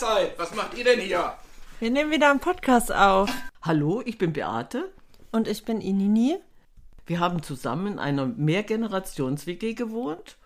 Mahlzeit. 0.00 0.38
Was 0.38 0.54
macht 0.54 0.76
ihr 0.76 0.84
denn 0.84 1.00
hier? 1.00 1.34
Wir 1.80 1.90
nehmen 1.90 2.10
wieder 2.10 2.30
einen 2.30 2.40
Podcast 2.40 2.92
auf. 2.92 3.30
Hallo, 3.62 4.02
ich 4.04 4.18
bin 4.18 4.32
Beate. 4.32 4.90
Und 5.32 5.48
ich 5.48 5.64
bin 5.64 5.80
Inini. 5.80 6.36
Wir 7.06 7.20
haben 7.20 7.42
zusammen 7.42 7.94
in 7.94 7.98
einer 7.98 8.26
Mehrgenerations-WG 8.26 9.74
gewohnt 9.74 10.36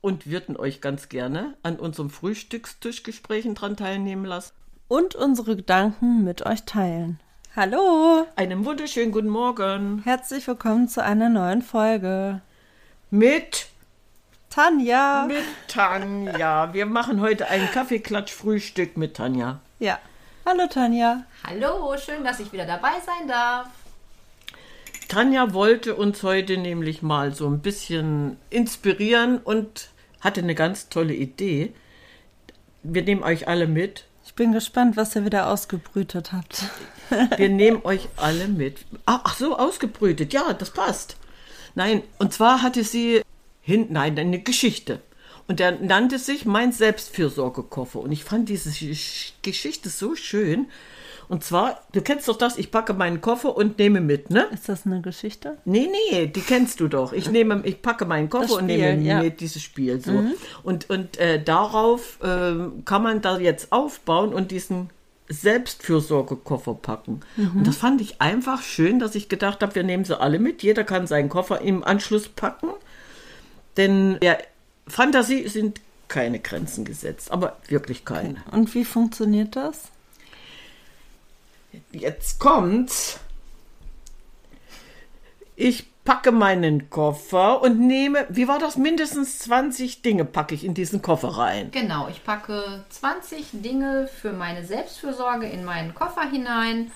und 0.00 0.26
würden 0.30 0.56
euch 0.56 0.80
ganz 0.80 1.08
gerne 1.08 1.56
an 1.62 1.76
unserem 1.76 2.08
Frühstückstischgesprächen 2.08 3.54
dran 3.54 3.76
teilnehmen 3.76 4.24
lassen. 4.24 4.54
Und 4.88 5.14
unsere 5.14 5.56
Gedanken 5.56 6.24
mit 6.24 6.46
euch 6.46 6.64
teilen. 6.64 7.20
Hallo! 7.54 8.26
Einen 8.36 8.64
wunderschönen 8.64 9.12
guten 9.12 9.28
Morgen. 9.28 10.02
Herzlich 10.04 10.46
willkommen 10.46 10.88
zu 10.88 11.02
einer 11.02 11.28
neuen 11.28 11.62
Folge. 11.62 12.40
Mit 13.10 13.68
Tanja. 14.50 15.26
Mit 15.28 15.44
Tanja. 15.68 16.72
Wir 16.72 16.86
machen 16.86 17.20
heute 17.20 17.48
ein 17.48 17.70
Kaffeeklatsch-Frühstück 17.70 18.96
mit 18.96 19.14
Tanja. 19.14 19.60
Ja. 19.78 19.98
Hallo 20.46 20.66
Tanja. 20.66 21.24
Hallo, 21.46 21.94
schön, 21.98 22.24
dass 22.24 22.40
ich 22.40 22.52
wieder 22.52 22.64
dabei 22.64 22.92
sein 23.04 23.28
darf. 23.28 23.68
Tanja 25.08 25.52
wollte 25.52 25.94
uns 25.94 26.22
heute 26.22 26.56
nämlich 26.56 27.02
mal 27.02 27.34
so 27.34 27.46
ein 27.46 27.60
bisschen 27.60 28.38
inspirieren 28.48 29.38
und 29.38 29.90
hatte 30.20 30.40
eine 30.40 30.54
ganz 30.54 30.88
tolle 30.88 31.14
Idee. 31.14 31.74
Wir 32.82 33.02
nehmen 33.02 33.22
euch 33.22 33.48
alle 33.48 33.66
mit. 33.66 34.06
Ich 34.24 34.34
bin 34.34 34.52
gespannt, 34.52 34.96
was 34.96 35.14
ihr 35.14 35.26
wieder 35.26 35.50
ausgebrütet 35.50 36.32
habt. 36.32 36.64
Wir 37.36 37.48
nehmen 37.50 37.84
euch 37.84 38.08
alle 38.16 38.48
mit. 38.48 38.86
Ach 39.04 39.34
so, 39.34 39.58
ausgebrütet. 39.58 40.32
Ja, 40.32 40.54
das 40.54 40.70
passt. 40.70 41.16
Nein, 41.74 42.02
und 42.18 42.32
zwar 42.32 42.62
hatte 42.62 42.82
sie 42.82 43.22
hin, 43.68 43.88
nein, 43.90 44.18
eine 44.18 44.40
Geschichte. 44.40 45.00
Und 45.46 45.60
der 45.60 45.72
nannte 45.72 46.18
sich 46.18 46.46
Mein 46.46 46.72
Selbstfürsorgekoffer. 46.72 48.00
Und 48.00 48.12
ich 48.12 48.24
fand 48.24 48.48
diese 48.48 48.70
Geschichte 49.42 49.90
so 49.90 50.14
schön. 50.14 50.68
Und 51.28 51.44
zwar, 51.44 51.82
du 51.92 52.00
kennst 52.00 52.26
doch 52.28 52.38
das, 52.38 52.56
ich 52.56 52.70
packe 52.70 52.94
meinen 52.94 53.20
Koffer 53.20 53.54
und 53.54 53.78
nehme 53.78 54.00
mit, 54.00 54.30
ne? 54.30 54.46
Ist 54.54 54.70
das 54.70 54.86
eine 54.86 55.02
Geschichte? 55.02 55.58
Nee, 55.66 55.86
nee, 56.10 56.26
die 56.28 56.40
kennst 56.40 56.80
du 56.80 56.88
doch. 56.88 57.12
Ich 57.12 57.30
nehme, 57.30 57.60
ich 57.64 57.82
packe 57.82 58.06
meinen 58.06 58.30
Koffer 58.30 58.46
Spiel, 58.46 58.58
und 58.60 58.66
nehme 58.66 59.02
ja. 59.02 59.22
mit 59.22 59.40
dieses 59.40 59.62
Spiel 59.62 60.00
so. 60.00 60.12
Mhm. 60.12 60.32
Und, 60.62 60.88
und 60.88 61.18
äh, 61.18 61.42
darauf 61.42 62.18
äh, 62.22 62.54
kann 62.86 63.02
man 63.02 63.20
da 63.20 63.38
jetzt 63.38 63.70
aufbauen 63.70 64.32
und 64.32 64.50
diesen 64.50 64.88
Selbstfürsorgekoffer 65.28 66.72
packen. 66.72 67.20
Mhm. 67.36 67.58
Und 67.58 67.66
das 67.66 67.76
fand 67.76 68.00
ich 68.00 68.22
einfach 68.22 68.62
schön, 68.62 68.98
dass 68.98 69.14
ich 69.14 69.28
gedacht 69.28 69.62
habe, 69.62 69.74
wir 69.74 69.82
nehmen 69.82 70.06
sie 70.06 70.18
alle 70.18 70.38
mit. 70.38 70.62
Jeder 70.62 70.84
kann 70.84 71.06
seinen 71.06 71.28
Koffer 71.28 71.60
im 71.60 71.84
Anschluss 71.84 72.28
packen. 72.28 72.68
Denn 73.78 74.20
der 74.20 74.42
Fantasie 74.86 75.48
sind 75.48 75.80
keine 76.08 76.40
Grenzen 76.40 76.84
gesetzt, 76.84 77.30
aber 77.30 77.56
wirklich 77.68 78.04
keine. 78.04 78.42
Okay. 78.46 78.56
Und 78.56 78.74
wie 78.74 78.84
funktioniert 78.84 79.56
das? 79.56 79.84
Jetzt 81.92 82.40
kommt's. 82.40 83.20
Ich 85.54 85.86
packe 86.04 86.32
meinen 86.32 86.88
Koffer 86.88 87.60
und 87.60 87.80
nehme, 87.80 88.26
wie 88.30 88.48
war 88.48 88.58
das, 88.58 88.76
mindestens 88.76 89.40
20 89.40 90.02
Dinge 90.02 90.24
packe 90.24 90.54
ich 90.54 90.64
in 90.64 90.72
diesen 90.72 91.02
Koffer 91.02 91.36
rein. 91.36 91.70
Genau, 91.70 92.08
ich 92.08 92.24
packe 92.24 92.84
20 92.88 93.48
Dinge 93.52 94.08
für 94.08 94.32
meine 94.32 94.64
Selbstfürsorge 94.64 95.46
in 95.46 95.64
meinen 95.64 95.94
Koffer 95.94 96.22
hinein 96.30 96.90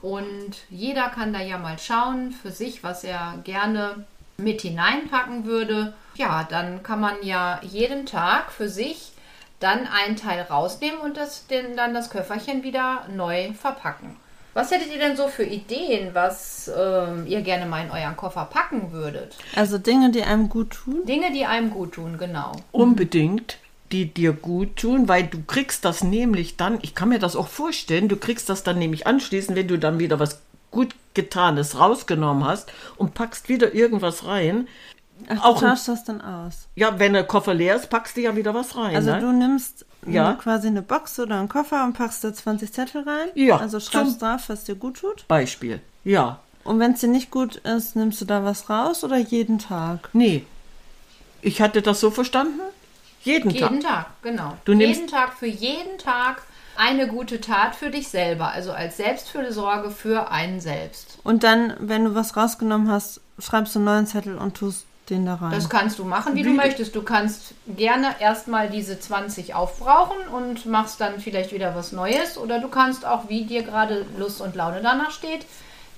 und 0.00 0.56
jeder 0.70 1.10
kann 1.10 1.32
da 1.34 1.40
ja 1.40 1.58
mal 1.58 1.78
schauen 1.78 2.32
für 2.32 2.50
sich, 2.50 2.82
was 2.82 3.04
er 3.04 3.40
gerne 3.44 4.06
mit 4.38 4.62
hineinpacken 4.62 5.44
würde 5.44 5.94
ja, 6.18 6.46
dann 6.48 6.82
kann 6.82 7.00
man 7.00 7.14
ja 7.22 7.60
jeden 7.62 8.06
Tag 8.06 8.52
für 8.52 8.68
sich 8.68 9.12
dann 9.60 9.86
einen 9.86 10.16
Teil 10.16 10.42
rausnehmen 10.42 11.00
und 11.00 11.16
das, 11.16 11.46
den, 11.46 11.76
dann 11.76 11.94
das 11.94 12.10
Köfferchen 12.10 12.62
wieder 12.62 13.06
neu 13.14 13.52
verpacken. 13.52 14.16
Was 14.54 14.70
hättet 14.70 14.92
ihr 14.92 14.98
denn 14.98 15.16
so 15.16 15.28
für 15.28 15.44
Ideen, 15.44 16.14
was 16.14 16.68
äh, 16.68 17.22
ihr 17.26 17.42
gerne 17.42 17.66
mal 17.66 17.84
in 17.84 17.90
euren 17.90 18.16
Koffer 18.16 18.46
packen 18.50 18.90
würdet? 18.90 19.36
Also 19.54 19.76
Dinge, 19.76 20.10
die 20.10 20.22
einem 20.22 20.48
gut 20.48 20.70
tun? 20.70 21.04
Dinge, 21.04 21.30
die 21.32 21.44
einem 21.44 21.70
gut 21.70 21.92
tun, 21.92 22.16
genau. 22.16 22.52
Unbedingt, 22.72 23.58
die 23.92 24.06
dir 24.06 24.32
gut 24.32 24.76
tun, 24.76 25.08
weil 25.08 25.24
du 25.24 25.42
kriegst 25.42 25.84
das 25.84 26.02
nämlich 26.02 26.56
dann, 26.56 26.78
ich 26.80 26.94
kann 26.94 27.10
mir 27.10 27.18
das 27.18 27.36
auch 27.36 27.48
vorstellen, 27.48 28.08
du 28.08 28.16
kriegst 28.16 28.48
das 28.48 28.62
dann 28.62 28.78
nämlich 28.78 29.06
anschließend, 29.06 29.58
wenn 29.58 29.68
du 29.68 29.78
dann 29.78 29.98
wieder 29.98 30.18
was 30.18 30.40
gut 30.70 30.94
getanes 31.16 31.78
rausgenommen 31.78 32.44
hast 32.44 32.72
und 32.96 33.14
packst 33.14 33.48
wieder 33.48 33.74
irgendwas 33.74 34.24
rein, 34.24 34.68
Ach, 35.28 35.44
auch 35.44 35.60
du 35.60 35.66
tauschst 35.66 35.88
das 35.88 36.04
dann 36.04 36.20
aus? 36.20 36.68
Ja, 36.74 36.98
wenn 36.98 37.14
der 37.14 37.24
Koffer 37.24 37.54
leer 37.54 37.76
ist, 37.76 37.88
packst 37.88 38.16
du 38.16 38.20
ja 38.20 38.36
wieder 38.36 38.54
was 38.54 38.76
rein. 38.76 38.94
Also 38.94 39.12
ne? 39.12 39.20
du 39.20 39.32
nimmst 39.32 39.86
ja. 40.06 40.34
quasi 40.34 40.68
eine 40.68 40.82
Box 40.82 41.18
oder 41.18 41.38
einen 41.38 41.48
Koffer 41.48 41.84
und 41.84 41.94
packst 41.94 42.22
da 42.22 42.32
20 42.32 42.72
Zettel 42.72 43.02
rein. 43.02 43.28
Ja. 43.34 43.56
Also 43.56 43.80
schreibst 43.80 44.22
drauf, 44.22 44.48
was 44.48 44.64
dir 44.64 44.76
gut 44.76 44.98
tut. 45.00 45.26
Beispiel, 45.26 45.80
ja. 46.04 46.40
Und 46.64 46.80
wenn 46.80 46.92
es 46.92 47.00
dir 47.00 47.08
nicht 47.08 47.30
gut 47.30 47.56
ist, 47.56 47.96
nimmst 47.96 48.20
du 48.20 48.24
da 48.24 48.44
was 48.44 48.68
raus 48.68 49.04
oder 49.04 49.16
jeden 49.16 49.58
Tag? 49.58 50.10
Nee. 50.12 50.44
Ich 51.40 51.60
hatte 51.60 51.80
das 51.80 52.00
so 52.00 52.10
verstanden? 52.10 52.60
Jeden, 53.22 53.50
jeden 53.50 53.60
Tag. 53.60 53.70
Jeden 53.70 53.82
Tag, 53.82 54.06
genau. 54.22 54.56
Du 54.64 54.74
nimmst 54.74 55.00
jeden 55.00 55.10
Tag 55.10 55.34
für 55.34 55.46
jeden 55.46 55.98
Tag 55.98 56.42
eine 56.78 57.08
gute 57.08 57.40
Tat 57.40 57.74
für 57.74 57.90
dich 57.90 58.08
selber, 58.08 58.48
also 58.52 58.72
als 58.72 58.96
Selbstfürsorge 58.96 59.90
für 59.90 60.30
einen 60.30 60.60
selbst. 60.60 61.18
Und 61.24 61.42
dann, 61.42 61.74
wenn 61.78 62.04
du 62.04 62.14
was 62.14 62.36
rausgenommen 62.36 62.90
hast, 62.90 63.20
schreibst 63.38 63.74
du 63.74 63.78
einen 63.78 63.86
neuen 63.86 64.06
Zettel 64.06 64.36
und 64.38 64.56
tust 64.56 64.86
den 65.10 65.26
da 65.26 65.34
rein. 65.34 65.52
Das 65.52 65.68
kannst 65.68 65.98
du 65.98 66.04
machen, 66.04 66.34
wie, 66.34 66.40
wie 66.40 66.48
du 66.48 66.50
möchtest. 66.50 66.94
Du 66.94 67.02
kannst 67.02 67.54
gerne 67.68 68.08
erstmal 68.20 68.68
diese 68.68 68.98
20 68.98 69.54
aufbrauchen 69.54 70.16
und 70.32 70.66
machst 70.66 71.00
dann 71.00 71.20
vielleicht 71.20 71.52
wieder 71.52 71.74
was 71.74 71.92
Neues. 71.92 72.36
Oder 72.38 72.60
du 72.60 72.68
kannst 72.68 73.06
auch, 73.06 73.28
wie 73.28 73.44
dir 73.44 73.62
gerade 73.62 74.04
Lust 74.18 74.40
und 74.40 74.56
Laune 74.56 74.80
danach 74.82 75.12
steht, 75.12 75.46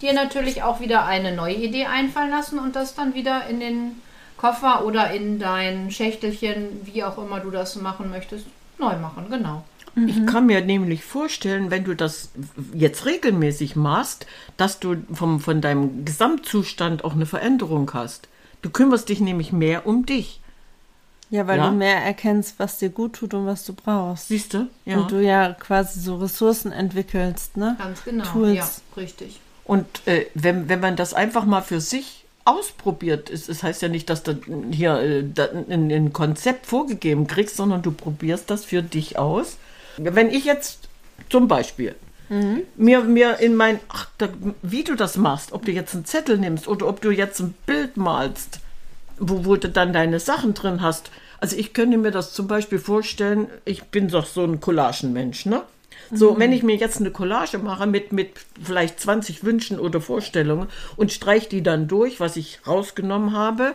dir 0.03 0.13
natürlich 0.13 0.63
auch 0.63 0.81
wieder 0.81 1.05
eine 1.05 1.35
neue 1.35 1.55
Idee 1.55 1.87
einfallen 1.87 2.31
lassen 2.31 2.59
und 2.59 2.77
das 2.77 2.95
dann 2.95 3.15
wieder 3.15 3.47
in 3.49 3.61
den 3.61 4.03
Koffer 4.37 4.85
oder 4.85 5.11
in 5.11 5.39
dein 5.39 5.91
Schächtelchen, 5.91 6.81
wie 6.85 7.03
auch 7.03 7.19
immer 7.19 7.41
du 7.41 7.51
das 7.51 7.77
machen 7.77 8.11
möchtest, 8.11 8.47
neu 8.79 8.97
machen. 8.97 9.27
Genau. 9.31 9.65
Ich 10.07 10.19
mhm. 10.19 10.27
kann 10.27 10.47
mir 10.47 10.61
nämlich 10.61 11.05
vorstellen, 11.05 11.71
wenn 11.71 11.85
du 11.85 11.95
das 11.95 12.31
jetzt 12.73 13.07
regelmäßig 13.07 13.77
machst, 13.77 14.27
dass 14.57 14.81
du 14.81 14.97
vom, 15.13 15.41
von 15.41 15.61
deinem 15.61 16.05
Gesamtzustand 16.05 17.05
auch 17.05 17.15
eine 17.15 17.27
Veränderung 17.27 17.91
hast. 17.95 18.29
Du 18.63 18.71
kümmerst 18.71 19.09
dich 19.09 19.21
nämlich 19.21 19.53
mehr 19.53 19.87
um 19.87 20.07
dich. 20.07 20.41
Ja, 21.31 21.47
weil 21.47 21.59
ja? 21.59 21.69
du 21.69 21.77
mehr 21.77 22.03
erkennst, 22.03 22.59
was 22.59 22.79
dir 22.79 22.89
gut 22.89 23.15
tut 23.15 23.35
und 23.35 23.47
was 23.47 23.65
du 23.65 23.75
brauchst. 23.75 24.29
Siehst 24.29 24.55
du? 24.55 24.69
Ja. 24.85 24.99
Und 24.99 25.11
du 25.11 25.23
ja 25.23 25.53
quasi 25.53 26.01
so 26.01 26.17
Ressourcen 26.17 26.73
entwickelst, 26.73 27.57
ne? 27.57 27.77
Ganz 27.79 28.03
genau. 28.05 28.25
Tools. 28.25 28.57
Ja, 28.57 29.03
richtig. 29.03 29.41
Und 29.65 29.87
äh, 30.07 30.27
wenn, 30.35 30.69
wenn 30.71 30.81
man 30.81 30.97
das 30.97 31.13
einfach 31.13 31.45
mal 31.45 31.61
für 31.61 31.81
sich 31.81 32.25
ausprobiert, 32.47 33.29
es, 33.29 33.51
es 33.51 33.63
heißt 33.63 33.83
ja 33.83 33.89
nicht, 33.89 34.09
dass 34.09 34.23
du 34.23 34.41
hier 34.71 34.99
äh, 35.01 35.25
ein, 35.69 35.91
ein 35.91 36.13
Konzept 36.15 36.65
vorgegeben 36.65 37.27
kriegst, 37.27 37.57
sondern 37.57 37.83
du 37.83 37.93
probierst 37.93 38.49
das 38.49 38.65
für 38.65 38.83
dich 38.83 39.19
aus. 39.19 39.59
Wenn 39.99 40.31
ich 40.31 40.45
jetzt 40.45 40.89
zum 41.29 41.49
Beispiel 41.49 41.95
Mhm. 42.29 42.65
Mir, 42.77 43.01
mir 43.01 43.39
in 43.39 43.57
mein, 43.57 43.81
ach, 43.89 44.09
da, 44.19 44.29
wie 44.63 44.85
du 44.85 44.95
das 44.95 45.17
machst, 45.17 45.53
ob 45.53 45.65
du 45.65 45.73
jetzt 45.73 45.95
einen 45.95 46.05
Zettel 46.05 46.39
nimmst 46.39 46.69
oder 46.69 46.87
ob 46.87 47.01
du 47.01 47.11
jetzt 47.11 47.41
ein 47.41 47.55
Bild 47.67 47.97
malst, 47.97 48.61
wo, 49.19 49.45
wo 49.45 49.57
du 49.57 49.69
dann 49.69 49.93
deine 49.93 50.21
Sachen 50.21 50.55
drin 50.55 50.83
hast. 50.83 51.11
Also 51.41 51.57
ich 51.57 51.73
könnte 51.73 51.97
mir 51.97 52.11
das 52.11 52.35
zum 52.35 52.47
Beispiel 52.47 52.79
vorstellen, 52.79 53.49
ich 53.65 53.85
bin 53.85 54.09
doch 54.09 54.27
so 54.27 54.45
ein 54.45 54.61
Collagenmensch, 54.61 55.47
ne? 55.47 55.63
So, 56.11 56.35
mhm. 56.35 56.39
wenn 56.39 56.53
ich 56.53 56.63
mir 56.63 56.77
jetzt 56.77 57.01
eine 57.01 57.11
Collage 57.11 57.59
mache 57.59 57.87
mit, 57.87 58.13
mit 58.13 58.31
vielleicht 58.63 59.01
20 59.01 59.45
Wünschen 59.45 59.79
oder 59.79 60.01
Vorstellungen 60.01 60.69
und 60.97 61.13
streiche 61.13 61.49
die 61.49 61.63
dann 61.63 61.87
durch, 61.87 62.19
was 62.19 62.37
ich 62.37 62.61
rausgenommen 62.67 63.33
habe, 63.33 63.75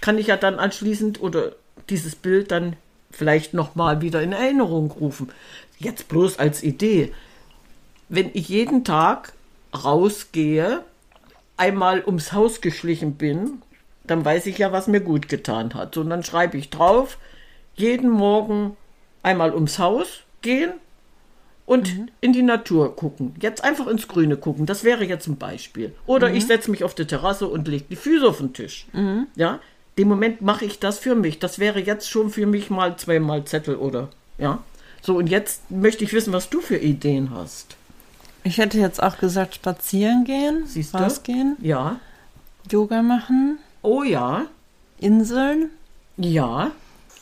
kann 0.00 0.18
ich 0.18 0.28
ja 0.28 0.36
dann 0.36 0.58
anschließend 0.58 1.20
oder 1.20 1.52
dieses 1.90 2.16
Bild 2.16 2.50
dann 2.50 2.76
vielleicht 3.14 3.54
nochmal 3.54 4.00
wieder 4.00 4.22
in 4.22 4.32
Erinnerung 4.32 4.90
rufen. 4.90 5.30
Jetzt 5.78 6.08
bloß 6.08 6.38
als 6.38 6.62
Idee 6.62 7.12
wenn 8.08 8.30
ich 8.34 8.48
jeden 8.48 8.84
Tag 8.84 9.32
rausgehe, 9.74 10.82
einmal 11.56 12.04
ums 12.04 12.32
Haus 12.32 12.60
geschlichen 12.60 13.14
bin, 13.14 13.62
dann 14.04 14.24
weiß 14.24 14.46
ich 14.46 14.58
ja, 14.58 14.72
was 14.72 14.86
mir 14.86 15.00
gut 15.00 15.28
getan 15.28 15.74
hat. 15.74 15.96
Und 15.96 16.10
dann 16.10 16.22
schreibe 16.22 16.58
ich 16.58 16.70
drauf, 16.70 17.18
jeden 17.74 18.10
Morgen 18.10 18.76
einmal 19.22 19.54
ums 19.54 19.78
Haus 19.78 20.20
gehen 20.42 20.72
und 21.64 21.96
mhm. 21.96 22.08
in 22.20 22.32
die 22.32 22.42
Natur 22.42 22.94
gucken. 22.94 23.34
Jetzt 23.40 23.64
einfach 23.64 23.86
ins 23.86 24.06
Grüne 24.06 24.36
gucken. 24.36 24.66
Das 24.66 24.84
wäre 24.84 25.04
jetzt 25.04 25.26
ein 25.26 25.38
Beispiel. 25.38 25.94
Oder 26.06 26.28
mhm. 26.28 26.36
ich 26.36 26.46
setze 26.46 26.70
mich 26.70 26.84
auf 26.84 26.94
die 26.94 27.06
Terrasse 27.06 27.48
und 27.48 27.66
lege 27.66 27.86
die 27.88 27.96
Füße 27.96 28.28
auf 28.28 28.38
den 28.38 28.52
Tisch. 28.52 28.86
Mhm. 28.92 29.28
Ja, 29.34 29.60
dem 29.98 30.08
Moment 30.08 30.42
mache 30.42 30.64
ich 30.64 30.78
das 30.80 30.98
für 30.98 31.14
mich. 31.14 31.38
Das 31.38 31.58
wäre 31.58 31.80
jetzt 31.80 32.08
schon 32.08 32.30
für 32.30 32.46
mich 32.46 32.70
mal 32.70 32.96
zweimal 32.96 33.44
Zettel 33.44 33.76
oder 33.76 34.08
ja. 34.38 34.58
So 35.02 35.16
und 35.16 35.28
jetzt 35.28 35.70
möchte 35.70 36.04
ich 36.04 36.12
wissen, 36.12 36.32
was 36.32 36.48
du 36.50 36.60
für 36.60 36.78
Ideen 36.78 37.30
hast. 37.30 37.76
Ich 38.42 38.58
hätte 38.58 38.78
jetzt 38.78 39.02
auch 39.02 39.18
gesagt, 39.18 39.54
spazieren 39.54 40.24
gehen, 40.24 40.66
Siehst 40.66 40.94
rausgehen. 40.94 41.56
Du? 41.60 41.66
Ja. 41.66 42.00
Yoga 42.70 43.02
machen. 43.02 43.58
Oh 43.82 44.02
ja. 44.02 44.46
Inseln. 44.98 45.70
Ja. 46.16 46.70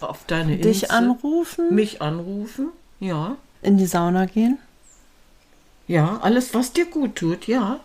Auf 0.01 0.25
deine 0.27 0.57
Dich 0.57 0.85
Insel. 0.85 0.97
anrufen. 0.97 1.75
Mich 1.75 2.03
anrufen. 2.03 2.69
Ja. 3.01 3.37
In 3.63 3.77
die 3.79 3.87
Sauna 3.87 4.27
gehen. 4.27 4.59
Ja, 5.89 6.19
alles, 6.23 6.55
was 6.55 6.73
dir 6.73 6.87
gut 6.87 7.17
tut, 7.17 7.47
ja. 7.47 7.81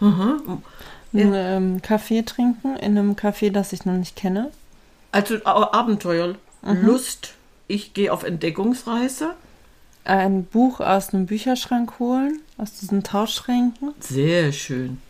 Mhm. 0.00 0.62
Einen 1.12 1.34
ähm, 1.34 1.82
Kaffee 1.82 2.22
trinken 2.22 2.76
in 2.76 2.96
einem 2.96 3.12
Café, 3.12 3.50
das 3.50 3.72
ich 3.72 3.84
noch 3.84 3.94
nicht 3.94 4.16
kenne. 4.16 4.50
Also 5.10 5.44
Abenteuer, 5.44 6.36
mhm. 6.62 6.86
Lust. 6.86 7.34
Ich 7.68 7.94
gehe 7.94 8.12
auf 8.12 8.22
Entdeckungsreise. 8.22 9.34
Ein 10.04 10.44
Buch 10.44 10.80
aus 10.80 11.14
einem 11.14 11.26
Bücherschrank 11.26 11.98
holen, 11.98 12.40
aus 12.58 12.72
diesen 12.72 13.04
Tauschschränken. 13.04 13.94
Sehr 14.00 14.52
schön. 14.52 15.00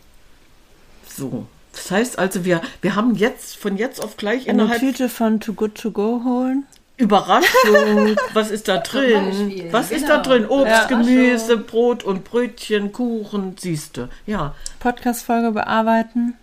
So. 1.07 1.47
Das 1.71 1.89
heißt 1.89 2.19
also, 2.19 2.45
wir, 2.45 2.61
wir 2.81 2.95
haben 2.95 3.15
jetzt 3.15 3.57
von 3.57 3.77
jetzt 3.77 4.03
auf 4.03 4.15
gleich 4.15 4.47
eine 4.47 4.69
Tüte 4.77 5.09
von 5.09 5.39
Too 5.39 5.53
Good 5.53 5.75
To 5.75 5.91
Go 5.91 6.21
holen. 6.23 6.67
Überraschung, 6.97 8.15
was 8.33 8.51
ist 8.51 8.67
da 8.67 8.77
drin? 8.77 9.67
Was 9.71 9.89
genau. 9.89 10.01
ist 10.01 10.09
da 10.09 10.17
drin? 10.19 10.45
Obst, 10.45 10.67
ja, 10.67 10.85
Gemüse, 10.85 11.57
Brot 11.57 12.03
und 12.03 12.23
Brötchen, 12.23 12.91
Kuchen, 12.91 13.55
siehst 13.57 13.97
du. 13.97 14.09
Ja. 14.27 14.53
Podcast-Folge 14.79 15.51
bearbeiten. 15.51 16.35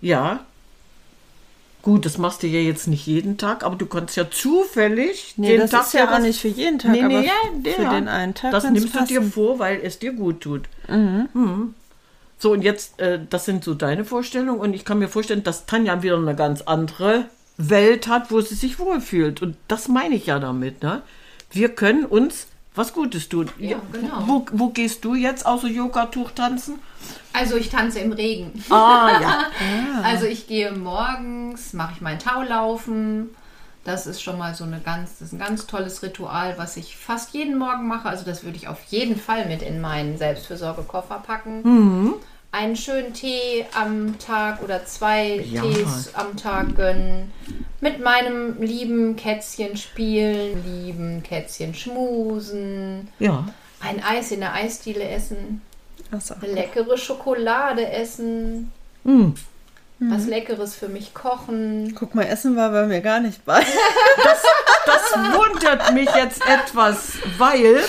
Ja. 0.00 0.40
Gut, 1.82 2.06
das 2.06 2.16
machst 2.16 2.44
du 2.44 2.46
ja 2.46 2.60
jetzt 2.60 2.86
nicht 2.86 3.06
jeden 3.06 3.38
Tag, 3.38 3.64
aber 3.64 3.74
du 3.74 3.86
kannst 3.86 4.16
ja 4.16 4.30
zufällig 4.30 5.34
nee, 5.36 5.48
den 5.48 5.62
das 5.62 5.70
Tag 5.70 5.86
ist 5.86 5.94
ja 5.94 6.14
auch 6.14 6.20
nicht 6.20 6.40
für 6.40 6.46
jeden 6.46 6.78
Tag, 6.78 6.92
nee, 6.92 7.02
nee, 7.02 7.16
aber 7.16 7.26
ja, 7.26 7.32
für 7.74 7.90
den 7.90 8.06
einen 8.06 8.34
Tag. 8.34 8.52
Das 8.52 8.62
nimmst 8.62 8.92
passen. 8.92 9.08
du 9.08 9.20
dir 9.20 9.22
vor, 9.22 9.58
weil 9.58 9.80
es 9.82 9.98
dir 9.98 10.12
gut 10.12 10.42
tut. 10.42 10.62
Mhm. 10.88 11.28
Mhm. 11.34 11.74
So, 12.38 12.52
und 12.52 12.62
jetzt, 12.62 13.00
äh, 13.00 13.18
das 13.28 13.46
sind 13.46 13.64
so 13.64 13.74
deine 13.74 14.04
Vorstellungen 14.04 14.60
und 14.60 14.74
ich 14.74 14.84
kann 14.84 15.00
mir 15.00 15.08
vorstellen, 15.08 15.42
dass 15.42 15.66
Tanja 15.66 16.04
wieder 16.04 16.16
eine 16.16 16.36
ganz 16.36 16.62
andere 16.62 17.24
Welt 17.56 18.08
hat, 18.08 18.30
wo 18.30 18.40
sie 18.40 18.54
sich 18.54 18.78
wohlfühlt. 18.78 19.42
Und 19.42 19.56
das 19.68 19.88
meine 19.88 20.14
ich 20.14 20.26
ja 20.26 20.38
damit. 20.38 20.82
Ne? 20.82 21.02
Wir 21.50 21.68
können 21.74 22.04
uns 22.04 22.46
was 22.74 22.94
Gutes 22.94 23.28
tun. 23.28 23.50
Ja, 23.58 23.76
genau. 23.92 24.22
Wo, 24.26 24.46
wo 24.52 24.68
gehst 24.68 25.04
du 25.04 25.14
jetzt 25.14 25.44
außer 25.44 25.68
Yoga-Tuch 25.68 26.30
tanzen? 26.30 26.78
Also 27.34 27.56
ich 27.56 27.68
tanze 27.68 28.00
im 28.00 28.12
Regen. 28.12 28.62
Ah, 28.70 29.18
ja. 29.20 29.44
Also 30.02 30.26
ich 30.26 30.46
gehe 30.46 30.72
morgens, 30.72 31.72
mache 31.72 31.92
ich 31.96 32.00
mein 32.00 32.18
Taulaufen. 32.18 33.30
Das 33.84 34.06
ist 34.06 34.22
schon 34.22 34.38
mal 34.38 34.54
so 34.54 34.64
eine 34.64 34.80
ganz, 34.80 35.18
das 35.18 35.28
ist 35.28 35.32
ein 35.32 35.38
ganz 35.38 35.66
tolles 35.66 36.02
Ritual, 36.02 36.54
was 36.56 36.76
ich 36.76 36.96
fast 36.96 37.34
jeden 37.34 37.58
Morgen 37.58 37.88
mache. 37.88 38.08
Also 38.08 38.24
das 38.24 38.44
würde 38.44 38.56
ich 38.56 38.68
auf 38.68 38.82
jeden 38.84 39.18
Fall 39.18 39.46
mit 39.46 39.60
in 39.60 39.80
meinen 39.80 40.16
Selbstfürsorgekoffer 40.16 41.22
packen. 41.26 41.62
Mhm 41.62 42.14
einen 42.52 42.76
schönen 42.76 43.14
Tee 43.14 43.64
am 43.74 44.18
Tag 44.18 44.62
oder 44.62 44.84
zwei 44.84 45.36
ja. 45.36 45.62
Tees 45.62 46.10
am 46.14 46.36
Tag 46.36 46.76
gönnen, 46.76 47.32
mit 47.80 47.98
meinem 47.98 48.62
lieben 48.62 49.16
Kätzchen 49.16 49.76
spielen, 49.76 50.62
lieben 50.64 51.22
Kätzchen 51.22 51.74
schmusen, 51.74 53.08
ja. 53.18 53.48
ein 53.80 54.04
Eis 54.04 54.30
in 54.30 54.40
der 54.40 54.52
Eisdiele 54.52 55.08
essen, 55.08 55.62
so. 56.20 56.34
eine 56.34 56.52
leckere 56.52 56.98
Schokolade 56.98 57.90
essen, 57.90 58.70
mm. 59.04 59.30
was 59.98 60.26
Leckeres 60.26 60.74
für 60.74 60.88
mich 60.88 61.14
kochen. 61.14 61.94
Guck 61.98 62.14
mal, 62.14 62.24
Essen 62.24 62.54
war 62.54 62.70
bei 62.70 62.86
mir 62.86 63.00
gar 63.00 63.20
nicht 63.20 63.44
bei. 63.46 63.64
Das, 64.22 64.42
das 64.84 65.34
wundert 65.34 65.94
mich 65.94 66.10
jetzt 66.14 66.42
etwas, 66.46 67.14
weil 67.38 67.82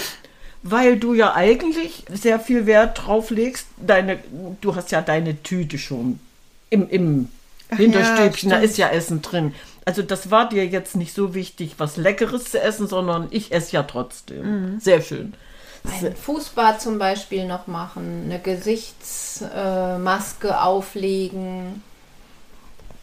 weil 0.64 0.98
du 0.98 1.14
ja 1.14 1.36
eigentlich 1.36 2.06
sehr 2.12 2.40
viel 2.40 2.66
Wert 2.66 3.06
drauf 3.06 3.30
legst. 3.30 3.68
Deine, 3.78 4.20
du 4.62 4.76
hast 4.76 4.92
ja 4.92 5.02
deine 5.02 5.44
Tüte 5.44 5.78
schon 5.78 6.20
im, 6.70 6.90
im 6.90 7.30
Hinterstübchen, 7.70 8.50
ja, 8.50 8.58
da 8.58 8.62
ist 8.62 8.78
ja 8.78 8.90
Essen 8.90 9.22
drin. 9.22 9.54
Also 9.86 10.02
das 10.02 10.32
war 10.32 10.48
dir 10.48 10.66
jetzt 10.66 10.96
nicht 10.96 11.14
so 11.14 11.36
wichtig, 11.36 11.76
was 11.78 11.98
Leckeres 11.98 12.46
zu 12.46 12.62
essen, 12.62 12.88
sondern 12.88 13.28
ich 13.32 13.52
esse 13.52 13.74
ja 13.74 13.84
trotzdem. 13.84 14.76
Mhm. 14.76 14.80
Sehr 14.80 15.02
schön. 15.02 15.34
Ein 15.84 16.16
Fußbad 16.16 16.82
zum 16.82 16.98
Beispiel 16.98 17.46
noch 17.46 17.68
machen, 17.68 18.22
eine 18.26 18.40
Gesichtsmaske 18.40 20.48
äh, 20.48 20.54
auflegen. 20.54 21.84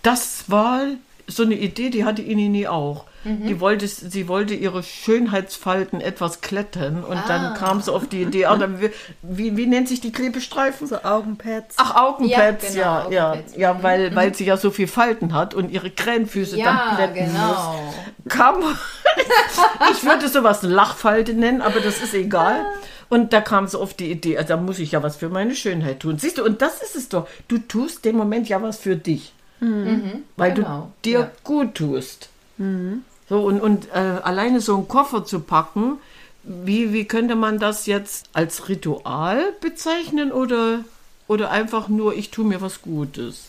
Das 0.03 0.45
war 0.47 0.87
so 1.31 1.43
eine 1.43 1.55
Idee, 1.55 1.91
die 1.91 2.05
hatte 2.05 2.23
Inini 2.23 2.67
auch. 2.67 3.05
Mhm. 3.25 3.47
Die 3.47 3.61
wollte, 3.61 3.87
sie 3.87 4.29
wollte 4.29 4.55
ihre 4.55 4.82
Schönheitsfalten 4.82 6.00
etwas 6.00 6.41
klettern 6.41 7.05
und 7.05 7.19
ah. 7.19 7.25
dann 7.29 7.55
kam 7.55 7.82
sie 7.82 7.93
auf 7.93 8.09
die 8.09 8.23
Idee, 8.23 8.47
oh, 8.47 8.56
dann, 8.56 8.81
wie, 9.23 9.56
wie 9.56 9.67
nennt 9.67 9.88
sich 9.88 10.00
die 10.00 10.11
Klebestreifen? 10.11 10.87
So 10.87 11.03
Augenpads. 11.03 11.77
Ach, 11.79 11.97
Augenpads, 11.97 12.75
ja, 12.75 13.00
genau, 13.00 13.12
ja, 13.12 13.31
Augenpads. 13.31 13.56
ja, 13.56 13.61
ja, 13.61 13.82
weil, 13.82 14.11
mhm. 14.11 14.17
weil 14.17 14.35
sie 14.35 14.44
ja 14.44 14.56
so 14.56 14.71
viel 14.71 14.87
Falten 14.87 15.35
hat 15.35 15.55
und 15.55 15.71
ihre 15.71 15.91
Krähenfüße 15.91 16.59
ja, 16.59 16.65
dann 16.65 16.97
plätten 16.97 17.33
genau. 17.33 17.49
muss. 17.49 18.35
Kam, 18.35 18.56
ich 19.93 20.05
würde 20.05 20.29
sowas 20.29 20.62
Lachfalte 20.62 21.35
nennen, 21.35 21.61
aber 21.61 21.81
das 21.81 22.03
ist 22.03 22.15
egal. 22.15 22.65
Und 23.11 23.33
da 23.33 23.41
kam 23.41 23.67
sie 23.67 23.79
auf 23.79 23.93
die 23.93 24.11
Idee, 24.11 24.38
also 24.38 24.49
da 24.50 24.56
muss 24.56 24.79
ich 24.79 24.93
ja 24.93 25.03
was 25.03 25.17
für 25.17 25.29
meine 25.29 25.56
Schönheit 25.56 26.00
tun. 26.00 26.19
Siehst 26.19 26.38
du, 26.38 26.44
und 26.44 26.62
das 26.62 26.81
ist 26.81 26.97
es 26.97 27.09
doch. 27.09 27.29
Du 27.49 27.59
tust 27.59 28.05
dem 28.05 28.17
Moment 28.17 28.49
ja 28.49 28.62
was 28.62 28.79
für 28.79 28.97
dich. 28.97 29.35
Mhm. 29.61 30.25
Weil 30.37 30.55
genau. 30.55 30.93
du 31.03 31.11
dir 31.11 31.21
ja. 31.21 31.31
gut 31.45 31.75
tust. 31.75 32.29
Mhm. 32.59 33.05
So, 33.29 33.41
und, 33.43 33.61
und 33.61 33.89
äh, 33.93 33.99
alleine 33.99 34.61
so 34.61 34.75
einen 34.77 34.89
Koffer 34.89 35.25
zu 35.25 35.41
packen, 35.41 35.99
wie, 36.43 36.93
wie 36.93 37.05
könnte 37.05 37.37
man 37.37 37.59
das 37.59 37.87
jetzt 37.87 38.29
als 38.33 38.69
Ritual 38.69 39.53
bezeichnen 39.61 40.33
oder, 40.33 40.81
oder 41.29 41.51
einfach 41.51 41.89
nur, 41.89 42.15
ich 42.15 42.31
tue 42.31 42.45
mir 42.45 42.61
was 42.61 42.83
Gutes? 42.83 43.49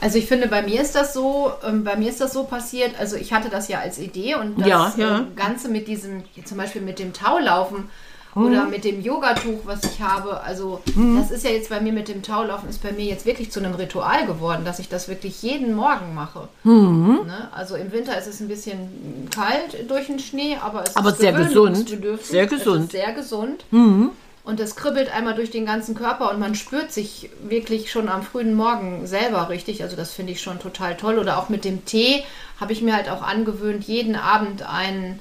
Also 0.00 0.18
ich 0.18 0.26
finde, 0.26 0.48
bei 0.48 0.62
mir 0.62 0.80
ist 0.82 0.94
das 0.94 1.14
so, 1.14 1.52
ähm, 1.64 1.84
bei 1.84 1.96
mir 1.96 2.10
ist 2.10 2.20
das 2.20 2.32
so 2.32 2.44
passiert, 2.44 2.98
also 2.98 3.16
ich 3.16 3.32
hatte 3.32 3.48
das 3.48 3.68
ja 3.68 3.80
als 3.80 3.98
Idee 3.98 4.34
und 4.34 4.60
das 4.60 4.66
ja, 4.66 4.94
ja. 4.96 5.18
Ähm, 5.18 5.36
Ganze 5.36 5.68
mit 5.68 5.86
diesem, 5.88 6.24
zum 6.44 6.58
Beispiel 6.58 6.82
mit 6.82 6.98
dem 6.98 7.12
Taulaufen. 7.12 7.88
Oder 8.34 8.66
mit 8.66 8.84
dem 8.84 9.00
Yogatuch, 9.00 9.60
was 9.64 9.84
ich 9.84 10.00
habe. 10.00 10.40
Also 10.42 10.80
hm. 10.94 11.16
das 11.16 11.30
ist 11.30 11.44
ja 11.44 11.50
jetzt 11.50 11.68
bei 11.68 11.80
mir 11.80 11.92
mit 11.92 12.08
dem 12.08 12.22
Taulaufen, 12.22 12.68
ist 12.68 12.82
bei 12.82 12.92
mir 12.92 13.04
jetzt 13.04 13.26
wirklich 13.26 13.50
zu 13.50 13.60
einem 13.60 13.74
Ritual 13.74 14.26
geworden, 14.26 14.64
dass 14.64 14.78
ich 14.78 14.88
das 14.88 15.08
wirklich 15.08 15.42
jeden 15.42 15.74
Morgen 15.74 16.14
mache. 16.14 16.48
Hm. 16.62 17.26
Ne? 17.26 17.48
Also 17.52 17.76
im 17.76 17.92
Winter 17.92 18.18
ist 18.18 18.26
es 18.26 18.40
ein 18.40 18.48
bisschen 18.48 19.28
kalt 19.34 19.88
durch 19.88 20.06
den 20.06 20.18
Schnee, 20.18 20.56
aber 20.60 20.84
es 20.84 20.96
aber 20.96 21.10
ist 21.10 21.18
sehr 21.18 21.32
gesund. 21.32 21.88
Sehr 22.22 22.46
gesund. 22.46 22.90
sehr 22.92 23.12
gesund. 23.12 23.64
Mhm. 23.70 24.10
Und 24.44 24.60
das 24.60 24.76
kribbelt 24.76 25.10
einmal 25.10 25.34
durch 25.34 25.50
den 25.50 25.64
ganzen 25.64 25.94
Körper 25.94 26.30
und 26.30 26.38
man 26.38 26.54
spürt 26.54 26.92
sich 26.92 27.30
wirklich 27.42 27.90
schon 27.90 28.10
am 28.10 28.22
frühen 28.22 28.54
Morgen 28.54 29.06
selber 29.06 29.48
richtig. 29.48 29.82
Also 29.82 29.96
das 29.96 30.12
finde 30.12 30.32
ich 30.32 30.42
schon 30.42 30.58
total 30.58 30.98
toll. 30.98 31.18
Oder 31.18 31.38
auch 31.38 31.48
mit 31.48 31.64
dem 31.64 31.86
Tee 31.86 32.24
habe 32.60 32.74
ich 32.74 32.82
mir 32.82 32.94
halt 32.94 33.08
auch 33.08 33.22
angewöhnt, 33.22 33.84
jeden 33.84 34.16
Abend 34.16 34.62
einen 34.68 35.18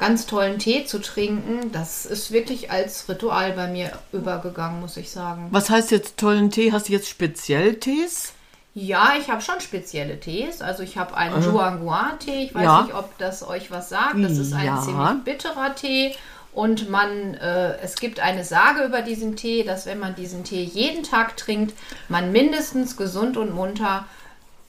ganz 0.00 0.26
tollen 0.26 0.58
Tee 0.58 0.84
zu 0.86 0.98
trinken, 0.98 1.70
das 1.72 2.06
ist 2.06 2.32
wirklich 2.32 2.70
als 2.70 3.08
Ritual 3.08 3.52
bei 3.52 3.68
mir 3.68 3.92
übergegangen, 4.12 4.80
muss 4.80 4.96
ich 4.96 5.10
sagen. 5.10 5.48
Was 5.52 5.70
heißt 5.70 5.92
jetzt 5.92 6.16
tollen 6.16 6.50
Tee? 6.50 6.72
Hast 6.72 6.88
du 6.88 6.92
jetzt 6.92 7.08
speziell 7.08 7.74
Tees? 7.74 8.32
Ja, 8.72 9.12
ich 9.20 9.28
habe 9.28 9.42
schon 9.42 9.60
spezielle 9.60 10.18
Tees. 10.18 10.62
Also 10.62 10.82
ich 10.82 10.96
habe 10.96 11.16
einen 11.16 11.42
äh. 11.42 12.18
Tee. 12.18 12.44
Ich 12.44 12.54
weiß 12.54 12.64
ja. 12.64 12.82
nicht, 12.82 12.94
ob 12.94 13.16
das 13.18 13.46
euch 13.46 13.70
was 13.70 13.88
sagt. 13.90 14.14
Das 14.16 14.38
ist 14.38 14.52
ein 14.52 14.64
ja. 14.64 14.80
ziemlich 14.80 15.24
bitterer 15.24 15.74
Tee. 15.74 16.14
Und 16.52 16.88
man, 16.88 17.34
äh, 17.34 17.76
es 17.78 17.96
gibt 17.96 18.20
eine 18.20 18.44
Sage 18.44 18.84
über 18.84 19.02
diesen 19.02 19.36
Tee, 19.36 19.62
dass 19.64 19.86
wenn 19.86 19.98
man 19.98 20.14
diesen 20.14 20.44
Tee 20.44 20.64
jeden 20.64 21.04
Tag 21.04 21.36
trinkt, 21.36 21.76
man 22.08 22.32
mindestens 22.32 22.96
gesund 22.96 23.36
und 23.36 23.54
munter 23.54 24.06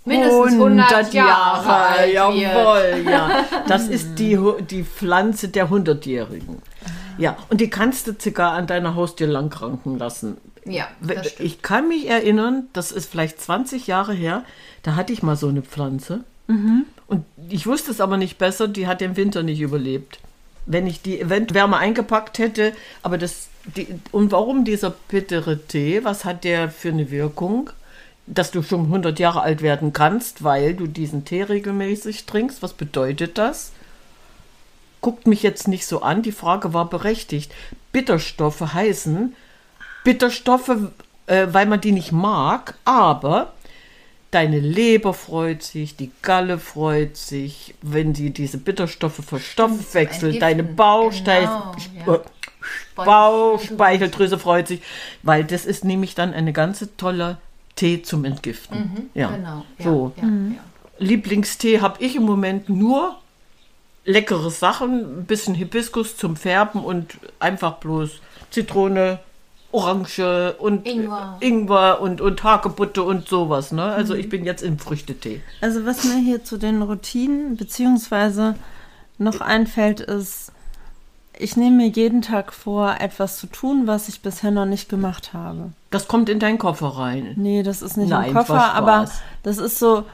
mindestens 0.06 0.54
100, 0.54 0.92
100 0.92 1.14
Jahre, 1.14 1.66
Jahre 1.66 1.74
alt 1.74 2.14
Jawohl, 2.14 3.06
ja. 3.10 3.46
Das 3.68 3.88
ist 3.88 4.16
die, 4.20 4.38
die 4.70 4.84
Pflanze 4.84 5.50
der 5.50 5.70
Hundertjährigen. 5.70 6.62
Ja, 7.18 7.38
und 7.50 7.62
die 7.62 7.70
kannst 7.70 8.08
du 8.08 8.14
sogar 8.18 8.54
an 8.54 8.68
deiner 8.68 8.96
Haustür 8.96 9.28
langkranken 9.28 9.98
lassen. 9.98 10.38
Ja, 10.66 10.88
das 11.02 11.32
stimmt. 11.32 11.46
Ich 11.46 11.62
kann 11.62 11.88
mich 11.88 12.10
erinnern, 12.10 12.68
das 12.74 12.92
ist 12.92 13.10
vielleicht 13.10 13.42
20 13.42 13.88
Jahre 13.88 14.14
her, 14.14 14.44
da 14.84 14.96
hatte 14.96 15.14
ich 15.14 15.24
mal 15.24 15.36
so 15.36 15.48
eine 15.48 15.62
Pflanze. 15.62 16.24
Mhm. 16.48 16.86
Und 17.08 17.26
ich 17.50 17.68
wusste 17.68 17.92
es 17.92 18.02
aber 18.02 18.18
nicht 18.18 18.38
besser, 18.38 18.68
die 18.68 18.88
hat 18.88 19.02
den 19.02 19.16
Winter 19.18 19.44
nicht 19.44 19.60
überlebt. 19.60 20.20
Wenn 20.66 20.88
ich 20.88 21.02
die 21.02 21.20
eventuell 21.20 21.62
wärmer 21.62 21.78
eingepackt 21.78 22.40
hätte, 22.40 22.74
aber 23.04 23.18
das. 23.18 23.48
Die, 23.76 23.88
und 24.12 24.32
warum 24.32 24.66
dieser 24.66 24.90
bittere 24.90 25.60
Tee? 25.60 26.04
Was 26.04 26.26
hat 26.26 26.44
der 26.44 26.70
für 26.70 26.90
eine 26.90 27.12
Wirkung? 27.12 27.70
Dass 28.28 28.52
du 28.52 28.62
schon 28.62 28.86
100 28.86 29.20
Jahre 29.20 29.42
alt 29.42 29.62
werden 29.62 29.94
kannst, 29.94 30.44
weil 30.44 30.74
du 30.74 30.88
diesen 30.88 31.26
Tee 31.26 31.44
regelmäßig 31.44 32.26
trinkst. 32.26 32.62
Was 32.62 32.74
bedeutet 32.74 33.38
das? 33.38 33.72
Guckt 35.02 35.28
mich 35.28 35.44
jetzt 35.44 35.68
nicht 35.68 35.86
so 35.86 36.02
an, 36.02 36.22
die 36.22 36.32
Frage 36.32 36.74
war 36.74 36.90
berechtigt. 36.90 37.52
Bitterstoffe 37.92 38.74
heißen 38.74 39.36
Bitterstoffe, 40.04 40.78
äh, 41.28 41.48
weil 41.52 41.66
man 41.66 41.82
die 41.82 41.92
nicht 41.92 42.12
mag, 42.12 42.76
aber 42.86 43.54
deine 44.32 44.60
Leber 44.60 45.14
freut 45.14 45.62
sich, 45.62 45.96
die 45.96 46.12
Galle 46.22 46.58
freut 46.58 47.18
sich, 47.18 47.76
wenn 47.82 48.16
sie 48.16 48.32
diese 48.32 48.58
Bitterstoffe 48.58 49.22
verstoffwechselt, 49.26 50.42
deine 50.42 50.64
Bauchsteif 50.64 51.50
genau, 51.96 52.16
ja. 52.16 52.22
Bauchspeicheldrüse 52.96 54.40
freut 54.40 54.68
sich, 54.68 54.82
weil 55.24 55.44
das 55.44 55.66
ist 55.66 55.84
nämlich 55.84 56.16
dann 56.16 56.34
eine 56.34 56.54
ganz 56.54 56.88
tolle 56.98 57.38
Tee 57.76 58.02
zum 58.02 58.26
Entgiften. 58.26 58.78
Mhm, 58.78 59.10
ja. 59.14 59.30
Genau. 59.30 59.66
Ja, 59.78 59.84
so. 59.84 60.12
Ja, 60.18 60.24
mhm. 60.24 60.58
Lieblingstee 60.98 61.82
habe 61.82 62.04
ich 62.04 62.16
im 62.16 62.24
Moment 62.24 62.70
nur 62.70 63.18
leckere 64.06 64.50
Sachen, 64.50 65.20
ein 65.20 65.26
bisschen 65.26 65.56
Hibiskus 65.56 66.18
zum 66.18 66.36
Färben 66.36 66.84
und 66.84 67.18
einfach 67.40 67.78
bloß 67.78 68.20
Zitrone, 68.50 69.20
Orange 69.72 70.56
und 70.60 70.86
Ingwer, 70.86 71.38
Ingwer 71.40 72.02
und, 72.02 72.20
und 72.20 72.44
Hagebutte 72.44 73.04
und 73.04 73.28
sowas. 73.28 73.72
Ne? 73.72 73.84
Also 73.84 74.14
mhm. 74.14 74.20
ich 74.20 74.30
bin 74.30 74.46
jetzt 74.46 74.64
im 74.64 74.80
Früchtetee. 74.80 75.42
Also 75.62 75.86
was 75.86 76.04
mir 76.04 76.18
hier 76.18 76.44
zu 76.44 76.58
den 76.58 76.82
Routinen 76.82 77.56
beziehungsweise 77.58 78.56
noch 79.18 79.40
einfällt, 79.40 80.02
ist, 80.02 80.52
ich 81.42 81.58
nehme 81.58 81.78
mir 81.78 81.88
jeden 81.88 82.22
Tag 82.22 82.54
vor, 82.54 82.96
etwas 83.00 83.38
zu 83.38 83.48
tun, 83.48 83.88
was 83.88 84.08
ich 84.08 84.22
bisher 84.22 84.52
noch 84.52 84.66
nicht 84.66 84.90
gemacht 84.90 85.34
habe. 85.34 85.72
Das 85.90 86.08
kommt 86.08 86.30
in 86.30 86.40
deinen 86.40 86.58
Koffer 86.58 86.88
rein. 86.88 87.34
Nee, 87.36 87.64
das 87.64 87.82
ist 87.82 87.98
nicht 87.98 88.10
Nein, 88.10 88.30
im 88.30 88.36
Koffer, 88.36 88.74
aber 88.74 89.10
das 89.44 89.58
ist 89.58 89.80
so, 89.80 90.06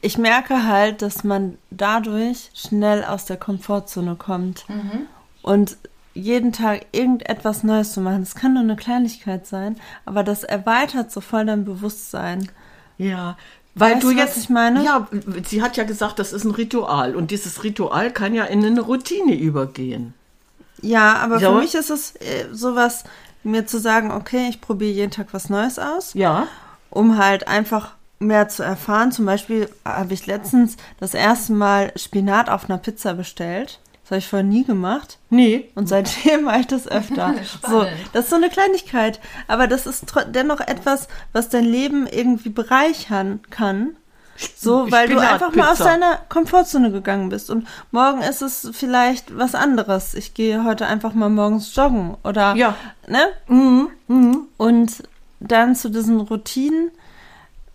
ich 0.00 0.18
merke 0.18 0.66
halt, 0.66 1.02
dass 1.02 1.24
man 1.24 1.56
dadurch 1.70 2.50
schnell 2.54 3.04
aus 3.04 3.24
der 3.26 3.36
Komfortzone 3.36 4.16
kommt. 4.16 4.68
Mhm. 4.68 5.06
Und 5.42 5.76
jeden 6.12 6.52
Tag 6.52 6.86
irgendetwas 6.92 7.62
Neues 7.62 7.92
zu 7.92 8.00
machen. 8.00 8.20
Das 8.20 8.34
kann 8.34 8.54
nur 8.54 8.62
eine 8.62 8.76
Kleinigkeit 8.76 9.46
sein, 9.46 9.76
aber 10.04 10.24
das 10.24 10.42
erweitert 10.42 11.12
so 11.12 11.20
voll 11.20 11.46
dein 11.46 11.64
Bewusstsein. 11.64 12.50
Ja, 12.98 13.36
weil 13.74 13.94
weißt 13.94 14.02
du 14.02 14.10
jetzt, 14.10 14.36
ich 14.36 14.50
meine? 14.50 14.84
Ja, 14.84 15.06
sie 15.44 15.62
hat 15.62 15.76
ja 15.76 15.84
gesagt, 15.84 16.18
das 16.18 16.32
ist 16.32 16.44
ein 16.44 16.50
Ritual 16.50 17.14
und 17.14 17.30
dieses 17.30 17.62
Ritual 17.62 18.10
kann 18.10 18.34
ja 18.34 18.44
in 18.44 18.64
eine 18.64 18.80
Routine 18.80 19.36
übergehen. 19.36 20.14
Ja, 20.82 21.16
aber 21.16 21.38
ja. 21.38 21.50
für 21.50 21.58
mich 21.58 21.74
ist 21.74 21.90
es 21.90 22.16
äh, 22.16 22.46
sowas, 22.52 23.04
mir 23.42 23.66
zu 23.66 23.78
sagen, 23.78 24.10
okay, 24.10 24.48
ich 24.48 24.60
probiere 24.60 24.92
jeden 24.92 25.10
Tag 25.10 25.28
was 25.32 25.48
Neues 25.48 25.78
aus. 25.78 26.14
Ja. 26.14 26.46
Um 26.90 27.18
halt 27.18 27.48
einfach 27.48 27.94
mehr 28.18 28.48
zu 28.48 28.62
erfahren. 28.62 29.12
Zum 29.12 29.26
Beispiel 29.26 29.68
habe 29.84 30.14
ich 30.14 30.26
letztens 30.26 30.76
das 30.98 31.14
erste 31.14 31.52
Mal 31.52 31.92
Spinat 31.96 32.50
auf 32.50 32.68
einer 32.68 32.78
Pizza 32.78 33.14
bestellt. 33.14 33.80
Das 34.02 34.10
habe 34.10 34.18
ich 34.18 34.28
vorher 34.28 34.46
nie 34.46 34.64
gemacht. 34.64 35.18
Nee. 35.30 35.70
Und 35.74 35.88
seitdem 35.88 36.42
mache 36.44 36.60
ich 36.60 36.66
das 36.66 36.86
öfter. 36.86 37.34
so, 37.68 37.86
das 38.12 38.24
ist 38.24 38.30
so 38.30 38.36
eine 38.36 38.50
Kleinigkeit. 38.50 39.20
Aber 39.48 39.66
das 39.66 39.86
ist 39.86 40.12
dennoch 40.28 40.60
etwas, 40.60 41.08
was 41.32 41.48
dein 41.48 41.64
Leben 41.64 42.06
irgendwie 42.06 42.50
bereichern 42.50 43.40
kann. 43.50 43.96
So, 44.56 44.90
weil 44.90 45.08
du 45.08 45.18
einfach 45.18 45.54
mal 45.54 45.72
aus 45.72 45.78
deiner 45.78 46.18
Komfortzone 46.28 46.90
gegangen 46.90 47.28
bist. 47.28 47.50
Und 47.50 47.66
morgen 47.90 48.22
ist 48.22 48.40
es 48.40 48.70
vielleicht 48.72 49.36
was 49.36 49.54
anderes. 49.54 50.14
Ich 50.14 50.34
gehe 50.34 50.64
heute 50.64 50.86
einfach 50.86 51.12
mal 51.12 51.28
morgens 51.28 51.74
joggen 51.74 52.16
oder, 52.24 52.54
ja. 52.54 52.74
ne? 53.06 53.26
Mhm. 53.48 53.88
Mhm. 54.08 54.48
Und 54.56 55.02
dann 55.40 55.74
zu 55.74 55.90
diesen 55.90 56.20
Routinen 56.20 56.90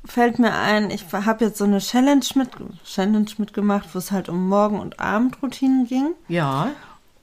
fällt 0.06 0.40
mir 0.40 0.54
ein, 0.54 0.92
ich 0.92 1.06
habe 1.12 1.46
jetzt 1.46 1.58
so 1.58 1.64
eine 1.64 1.80
Challenge, 1.80 2.26
mit, 2.36 2.50
Challenge 2.86 3.30
mitgemacht, 3.38 3.90
wo 3.94 4.00
es 4.00 4.12
halt 4.12 4.30
um 4.30 4.48
Morgen- 4.48 4.80
und 4.80 5.00
Abendroutinen 5.00 5.88
ging. 5.88 6.14
Ja. 6.28 6.70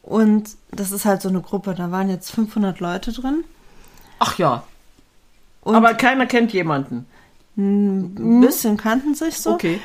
Und 0.03 0.51
das 0.73 0.91
ist 0.91 1.05
halt 1.05 1.23
so 1.23 1.29
eine 1.29 1.41
Gruppe, 1.41 1.75
da 1.75 1.91
waren 1.91 2.11
jetzt 2.11 2.33
500 2.33 2.81
Leute 2.81 3.13
drin. 3.13 3.45
Ach 4.19 4.37
ja. 4.39 4.65
Und 5.63 5.77
Aber 5.77 5.95
keiner 5.95 6.27
kennt 6.27 6.53
jemanden. 6.53 7.07
Ein 7.57 8.41
bisschen 8.41 8.77
kannten 8.77 9.15
sich 9.15 9.39
so. 9.39 9.53
Okay. 9.53 9.81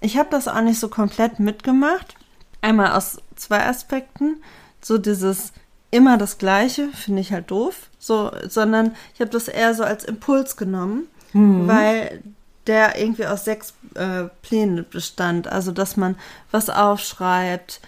Ich 0.00 0.16
habe 0.16 0.28
das 0.30 0.48
auch 0.48 0.60
nicht 0.60 0.78
so 0.78 0.88
komplett 0.88 1.40
mitgemacht. 1.40 2.14
Einmal 2.60 2.92
aus 2.92 3.18
zwei 3.36 3.66
Aspekten. 3.66 4.42
So 4.80 4.98
dieses 4.98 5.52
immer 5.90 6.16
das 6.16 6.38
Gleiche 6.38 6.88
finde 6.88 7.20
ich 7.20 7.32
halt 7.32 7.50
doof. 7.50 7.90
So, 7.98 8.32
sondern 8.48 8.94
ich 9.14 9.20
habe 9.20 9.30
das 9.30 9.48
eher 9.48 9.74
so 9.74 9.84
als 9.84 10.04
Impuls 10.04 10.56
genommen 10.56 11.06
mhm. 11.32 11.66
weil 11.68 12.22
der 12.66 12.98
irgendwie 12.98 13.26
aus 13.26 13.44
sechs 13.44 13.74
äh, 13.94 14.24
Plänen 14.42 14.86
bestand. 14.88 15.48
Also, 15.48 15.72
dass 15.72 15.96
man 15.96 16.16
was 16.50 16.70
aufschreibt, 16.70 17.80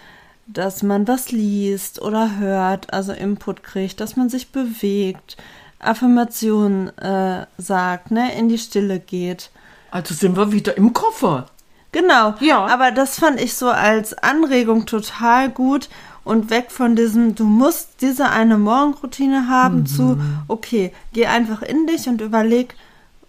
dass 0.47 0.83
man 0.83 1.07
was 1.07 1.31
liest 1.31 2.01
oder 2.01 2.37
hört, 2.37 2.93
also 2.93 3.13
Input 3.13 3.63
kriegt, 3.63 3.99
dass 3.99 4.15
man 4.15 4.29
sich 4.29 4.51
bewegt, 4.51 5.37
Affirmationen 5.85 6.95
äh, 6.97 7.45
sagt, 7.57 8.11
ne, 8.11 8.37
in 8.37 8.49
die 8.49 8.57
Stille 8.57 8.99
geht. 8.99 9.51
Also 9.91 10.13
sind 10.13 10.35
wir 10.37 10.51
wieder 10.51 10.77
im 10.77 10.93
Koffer. 10.93 11.47
Genau. 11.91 12.35
Ja. 12.41 12.65
Aber 12.65 12.91
das 12.91 13.19
fand 13.19 13.39
ich 13.39 13.53
so 13.53 13.69
als 13.69 14.13
Anregung 14.17 14.85
total 14.85 15.49
gut 15.49 15.89
und 16.25 16.49
weg 16.49 16.71
von 16.71 16.95
diesem, 16.95 17.35
du 17.35 17.45
musst 17.45 18.01
diese 18.01 18.29
eine 18.29 18.57
Morgenroutine 18.57 19.47
haben 19.47 19.79
mhm. 19.79 19.85
zu, 19.85 20.17
okay, 20.47 20.91
geh 21.13 21.27
einfach 21.27 21.61
in 21.61 21.87
dich 21.87 22.09
und 22.09 22.19
überleg, 22.19 22.75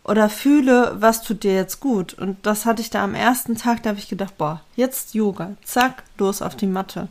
oder 0.07 0.29
fühle, 0.29 0.95
was 1.01 1.23
tut 1.23 1.43
dir 1.43 1.55
jetzt 1.55 1.81
gut. 1.81 2.15
Und 2.15 2.47
das 2.47 2.65
hatte 2.65 2.81
ich 2.81 2.91
da 2.91 3.03
am 3.03 3.15
ersten 3.15 3.57
Tag, 3.57 3.83
da 3.83 3.91
habe 3.91 3.99
ich 3.99 4.09
gedacht, 4.09 4.39
boah, 4.39 4.61
jetzt 4.77 5.15
Yoga, 5.15 5.57
zack, 5.65 6.05
los 6.17 6.43
auf 6.43 6.55
die 6.55 6.69
Matte. 6.69 7.09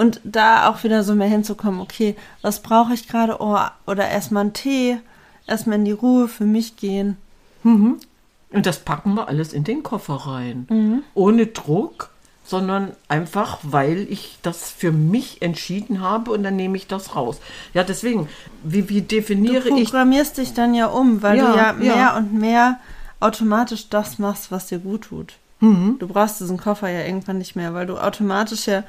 Und 0.00 0.18
da 0.24 0.70
auch 0.70 0.82
wieder 0.82 1.04
so 1.04 1.14
mehr 1.14 1.28
hinzukommen, 1.28 1.78
okay, 1.78 2.16
was 2.40 2.60
brauche 2.60 2.94
ich 2.94 3.06
gerade? 3.06 3.36
Oh, 3.40 3.58
oder 3.86 4.08
erstmal 4.08 4.44
einen 4.44 4.54
Tee, 4.54 4.96
erstmal 5.46 5.76
in 5.76 5.84
die 5.84 5.92
Ruhe 5.92 6.26
für 6.26 6.46
mich 6.46 6.76
gehen. 6.76 7.18
Mhm. 7.64 7.98
Und 8.50 8.64
das 8.64 8.78
packen 8.78 9.12
wir 9.12 9.28
alles 9.28 9.52
in 9.52 9.62
den 9.64 9.82
Koffer 9.82 10.14
rein. 10.14 10.66
Mhm. 10.70 11.02
Ohne 11.12 11.48
Druck 11.48 12.08
sondern 12.46 12.92
einfach, 13.06 13.58
weil 13.62 14.08
ich 14.10 14.38
das 14.42 14.70
für 14.72 14.90
mich 14.90 15.40
entschieden 15.40 16.00
habe 16.00 16.32
und 16.32 16.42
dann 16.42 16.56
nehme 16.56 16.76
ich 16.76 16.88
das 16.88 17.14
raus. 17.14 17.38
Ja, 17.74 17.84
deswegen, 17.84 18.28
wie, 18.64 18.88
wie 18.88 19.02
definiere 19.02 19.68
ich. 19.68 19.74
Du 19.74 19.84
programmierst 19.84 20.36
ich, 20.38 20.48
dich 20.48 20.54
dann 20.54 20.74
ja 20.74 20.86
um, 20.86 21.22
weil 21.22 21.36
ja, 21.36 21.52
du 21.52 21.56
ja 21.56 21.72
mehr 21.74 21.96
ja. 21.96 22.16
und 22.16 22.32
mehr 22.32 22.80
automatisch 23.20 23.88
das 23.88 24.18
machst, 24.18 24.50
was 24.50 24.66
dir 24.66 24.80
gut 24.80 25.02
tut. 25.02 25.34
Mhm. 25.60 25.96
Du 26.00 26.08
brauchst 26.08 26.40
diesen 26.40 26.56
Koffer 26.56 26.88
ja 26.88 27.04
irgendwann 27.04 27.38
nicht 27.38 27.54
mehr, 27.54 27.72
weil 27.72 27.86
du 27.86 27.98
automatisch 27.98 28.66
ja 28.66 28.82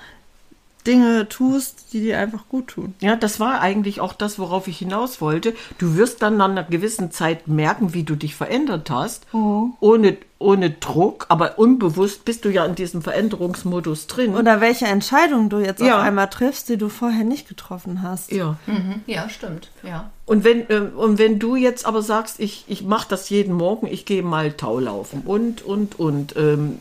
Dinge 0.87 1.29
tust, 1.29 1.93
die 1.93 2.01
dir 2.01 2.19
einfach 2.19 2.47
gut 2.49 2.67
tun. 2.67 2.93
Ja, 2.99 3.15
das 3.15 3.39
war 3.39 3.61
eigentlich 3.61 3.99
auch 4.01 4.13
das, 4.13 4.39
worauf 4.39 4.67
ich 4.67 4.79
hinaus 4.79 5.21
wollte. 5.21 5.53
Du 5.77 5.95
wirst 5.95 6.21
dann 6.21 6.37
nach 6.37 6.49
einer 6.49 6.63
gewissen 6.63 7.11
Zeit 7.11 7.47
merken, 7.47 7.93
wie 7.93 8.03
du 8.03 8.15
dich 8.15 8.35
verändert 8.35 8.89
hast, 8.89 9.27
oh. 9.33 9.69
ohne, 9.79 10.17
ohne 10.39 10.71
Druck, 10.71 11.25
aber 11.29 11.59
unbewusst 11.59 12.25
bist 12.25 12.45
du 12.45 12.49
ja 12.49 12.65
in 12.65 12.75
diesem 12.75 13.01
Veränderungsmodus 13.01 14.07
drin. 14.07 14.35
Oder 14.35 14.61
welche 14.61 14.85
Entscheidung 14.85 15.49
du 15.49 15.59
jetzt 15.59 15.81
ja. 15.81 15.97
auf 15.97 16.03
einmal 16.03 16.29
triffst, 16.29 16.69
die 16.69 16.77
du 16.77 16.89
vorher 16.89 17.23
nicht 17.23 17.47
getroffen 17.47 18.01
hast. 18.01 18.31
Ja, 18.31 18.57
mhm. 18.65 19.01
ja 19.05 19.29
stimmt. 19.29 19.69
Ja. 19.83 20.11
Und 20.25 20.43
wenn, 20.43 20.69
äh, 20.69 20.89
und 20.95 21.19
wenn 21.19 21.39
du 21.39 21.55
jetzt 21.55 21.85
aber 21.85 22.01
sagst, 22.01 22.39
ich, 22.39 22.65
ich 22.67 22.83
mache 22.83 23.07
das 23.09 23.29
jeden 23.29 23.53
Morgen, 23.53 23.87
ich 23.87 24.05
gehe 24.05 24.23
mal 24.23 24.51
Taulaufen 24.53 25.21
und, 25.21 25.61
und, 25.61 25.99
und, 25.99 26.35
ähm, 26.35 26.79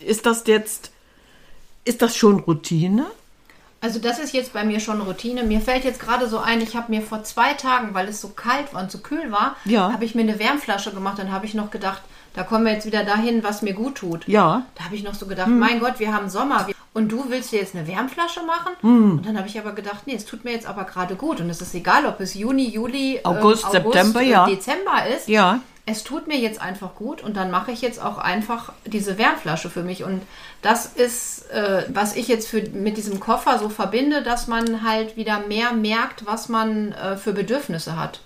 ist 0.00 0.26
das 0.26 0.46
jetzt, 0.46 0.92
ist 1.84 2.02
das 2.02 2.16
schon 2.16 2.40
Routine? 2.40 3.06
Also 3.82 3.98
das 3.98 4.18
ist 4.18 4.34
jetzt 4.34 4.52
bei 4.52 4.64
mir 4.64 4.78
schon 4.78 5.00
Routine. 5.00 5.42
Mir 5.42 5.60
fällt 5.60 5.84
jetzt 5.84 6.00
gerade 6.00 6.28
so 6.28 6.38
ein, 6.38 6.60
ich 6.60 6.76
habe 6.76 6.92
mir 6.92 7.00
vor 7.00 7.24
zwei 7.24 7.54
Tagen, 7.54 7.94
weil 7.94 8.08
es 8.08 8.20
so 8.20 8.28
kalt 8.28 8.74
war 8.74 8.82
und 8.82 8.90
so 8.90 8.98
kühl 8.98 9.32
war, 9.32 9.56
ja. 9.64 9.92
habe 9.92 10.04
ich 10.04 10.14
mir 10.14 10.22
eine 10.22 10.38
Wärmflasche 10.38 10.92
gemacht. 10.92 11.18
Dann 11.18 11.32
habe 11.32 11.46
ich 11.46 11.54
noch 11.54 11.70
gedacht, 11.70 12.02
da 12.34 12.42
kommen 12.42 12.66
wir 12.66 12.72
jetzt 12.72 12.86
wieder 12.86 13.04
dahin, 13.04 13.42
was 13.42 13.62
mir 13.62 13.72
gut 13.72 13.96
tut. 13.96 14.28
Ja. 14.28 14.66
Da 14.76 14.84
habe 14.84 14.94
ich 14.94 15.02
noch 15.02 15.14
so 15.14 15.26
gedacht, 15.26 15.46
hm. 15.46 15.58
mein 15.58 15.80
Gott, 15.80 15.98
wir 15.98 16.12
haben 16.12 16.28
Sommer. 16.28 16.68
Und 16.92 17.10
du 17.10 17.30
willst 17.30 17.52
dir 17.52 17.60
jetzt 17.60 17.74
eine 17.74 17.86
Wärmflasche 17.86 18.42
machen? 18.42 18.72
Hm. 18.80 19.12
Und 19.12 19.26
dann 19.26 19.38
habe 19.38 19.48
ich 19.48 19.58
aber 19.58 19.72
gedacht, 19.72 20.02
nee, 20.06 20.14
es 20.14 20.26
tut 20.26 20.44
mir 20.44 20.52
jetzt 20.52 20.66
aber 20.66 20.84
gerade 20.84 21.14
gut. 21.14 21.40
Und 21.40 21.48
es 21.48 21.62
ist 21.62 21.74
egal, 21.74 22.04
ob 22.04 22.20
es 22.20 22.34
Juni, 22.34 22.68
Juli, 22.68 23.20
August, 23.22 23.64
ähm, 23.64 23.80
August 23.80 23.94
September, 23.94 24.20
ja. 24.20 24.46
Dezember 24.46 25.06
ist. 25.16 25.28
Ja 25.28 25.60
es 25.90 26.04
tut 26.04 26.28
mir 26.28 26.38
jetzt 26.38 26.60
einfach 26.60 26.94
gut 26.94 27.22
und 27.22 27.36
dann 27.36 27.50
mache 27.50 27.72
ich 27.72 27.82
jetzt 27.82 28.02
auch 28.02 28.18
einfach 28.18 28.72
diese 28.86 29.18
Wärmflasche 29.18 29.70
für 29.70 29.82
mich. 29.82 30.04
Und 30.04 30.22
das 30.62 30.86
ist, 30.86 31.50
äh, 31.50 31.84
was 31.88 32.16
ich 32.16 32.28
jetzt 32.28 32.48
für, 32.48 32.62
mit 32.70 32.96
diesem 32.96 33.20
Koffer 33.20 33.58
so 33.58 33.68
verbinde, 33.68 34.22
dass 34.22 34.46
man 34.46 34.82
halt 34.82 35.16
wieder 35.16 35.40
mehr 35.40 35.72
merkt, 35.72 36.26
was 36.26 36.48
man 36.48 36.92
äh, 36.92 37.16
für 37.16 37.32
Bedürfnisse 37.32 37.98
hat. 37.98 38.20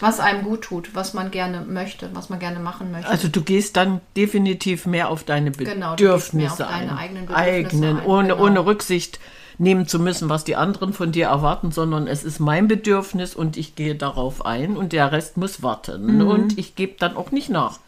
Was 0.00 0.20
einem 0.20 0.42
gut 0.44 0.60
tut, 0.62 0.94
was 0.94 1.14
man 1.14 1.30
gerne 1.30 1.62
möchte, 1.62 2.10
was 2.12 2.28
man 2.28 2.38
gerne 2.38 2.58
machen 2.58 2.92
möchte. 2.92 3.08
Also 3.08 3.28
du 3.28 3.40
gehst 3.40 3.78
dann 3.78 4.02
definitiv 4.14 4.84
mehr 4.84 5.08
auf 5.08 5.24
deine 5.24 5.50
Bedürfnisse 5.50 5.74
genau, 5.74 5.96
du 5.96 6.12
gehst 6.12 6.34
mehr 6.34 6.52
auf 6.52 6.58
deine 6.58 6.92
ein. 6.92 6.98
eigenen 6.98 7.26
Bedürfnisse 7.26 7.50
eigenen, 7.50 7.98
ein, 8.00 8.06
ohne, 8.06 8.28
genau. 8.28 8.44
ohne 8.44 8.66
Rücksicht 8.66 9.18
nehmen 9.58 9.86
zu 9.86 9.98
müssen, 9.98 10.28
was 10.28 10.44
die 10.44 10.56
anderen 10.56 10.92
von 10.92 11.12
dir 11.12 11.26
erwarten, 11.26 11.72
sondern 11.72 12.06
es 12.06 12.24
ist 12.24 12.40
mein 12.40 12.68
Bedürfnis 12.68 13.34
und 13.34 13.56
ich 13.56 13.74
gehe 13.74 13.94
darauf 13.94 14.44
ein 14.44 14.76
und 14.76 14.92
der 14.92 15.12
Rest 15.12 15.36
muss 15.36 15.62
warten 15.62 16.16
mhm. 16.16 16.28
und 16.28 16.58
ich 16.58 16.74
gebe 16.74 16.96
dann 16.98 17.16
auch 17.16 17.30
nicht 17.30 17.48
nach. 17.48 17.78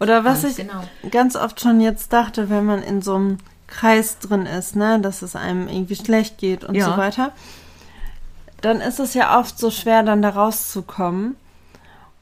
Oder 0.00 0.24
was 0.24 0.42
ganz 0.42 0.58
ich 0.58 0.66
genau. 0.66 0.84
ganz 1.10 1.36
oft 1.36 1.60
schon 1.60 1.80
jetzt 1.80 2.12
dachte, 2.12 2.50
wenn 2.50 2.64
man 2.64 2.82
in 2.82 3.02
so 3.02 3.14
einem 3.16 3.38
Kreis 3.66 4.18
drin 4.18 4.46
ist, 4.46 4.76
ne, 4.76 5.00
dass 5.00 5.22
es 5.22 5.36
einem 5.36 5.68
irgendwie 5.68 5.96
schlecht 5.96 6.38
geht 6.38 6.64
und 6.64 6.74
ja. 6.74 6.86
so 6.86 6.96
weiter, 6.96 7.32
dann 8.60 8.80
ist 8.80 8.98
es 8.98 9.14
ja 9.14 9.38
oft 9.38 9.58
so 9.58 9.70
schwer, 9.70 10.02
dann 10.02 10.22
da 10.22 10.30
rauszukommen. 10.30 11.36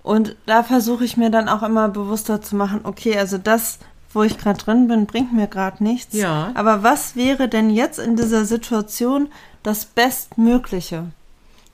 Und 0.02 0.36
da 0.46 0.62
versuche 0.62 1.04
ich 1.04 1.16
mir 1.16 1.30
dann 1.30 1.48
auch 1.48 1.62
immer 1.62 1.88
bewusster 1.88 2.40
zu 2.40 2.56
machen, 2.56 2.80
okay, 2.84 3.18
also 3.18 3.38
das 3.38 3.78
wo 4.16 4.22
ich 4.24 4.38
gerade 4.38 4.58
drin 4.58 4.88
bin, 4.88 5.06
bringt 5.06 5.32
mir 5.32 5.46
gerade 5.46 5.84
nichts. 5.84 6.14
Ja. 6.16 6.50
Aber 6.54 6.82
was 6.82 7.14
wäre 7.14 7.48
denn 7.48 7.70
jetzt 7.70 7.98
in 8.00 8.16
dieser 8.16 8.44
Situation 8.46 9.28
das 9.62 9.84
Bestmögliche? 9.84 11.04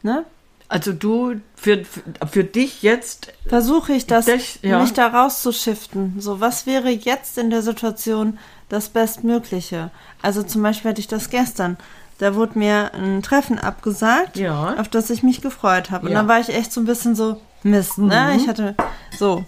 Ne? 0.03 0.25
Also 0.69 0.93
du, 0.93 1.35
für, 1.55 1.85
für, 2.31 2.45
dich 2.45 2.83
jetzt, 2.83 3.33
Versuche 3.47 3.93
ich 3.93 4.07
das, 4.07 4.25
Das- 4.27 4.59
ja. 4.63 4.81
mich 4.81 4.93
da 4.93 5.07
rauszuschiften. 5.09 6.17
So, 6.19 6.41
was 6.41 6.67
wäre 6.67 6.89
jetzt 6.91 7.37
in 7.39 7.51
der 7.51 7.63
Situation 7.63 8.39
das 8.69 8.89
Bestmögliche? 8.89 9.91
Also 10.23 10.43
zum 10.43 10.63
Beispiel 10.63 10.91
hatte 10.91 11.01
ich 11.01 11.09
das 11.09 11.31
gestern. 11.31 11.77
Da 12.19 12.35
wurde 12.35 12.59
mir 12.59 12.93
ein 12.95 13.23
Treffen 13.23 13.59
abgesagt, 13.59 14.37
Ja. 14.39 14.75
auf 14.79 14.89
das 14.89 15.11
ich 15.11 15.23
mich 15.23 15.41
gefreut 15.43 15.91
habe. 15.91 16.07
Und 16.07 16.13
Ja. 16.13 16.23
Mhm. 16.23 16.29
dann 16.29 16.35
war 16.37 16.41
ich 16.41 16.49
echt 16.55 16.73
so 16.73 16.81
ein 16.81 16.87
bisschen 16.87 17.15
so, 17.15 17.41
Mist, 17.65 17.99
ne? 17.99 18.35
Ich 18.37 18.49
hatte 18.49 18.75
so. 19.19 19.45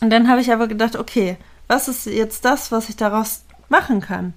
Und 0.00 0.10
dann 0.10 0.28
habe 0.28 0.40
ich 0.40 0.52
aber 0.52 0.68
gedacht, 0.68 0.94
okay, 0.96 1.36
was 1.68 1.86
ist 1.88 2.06
jetzt 2.06 2.44
das, 2.44 2.72
was 2.72 2.88
ich 2.88 2.96
daraus 2.96 3.42
machen 3.68 4.00
kann? 4.00 4.32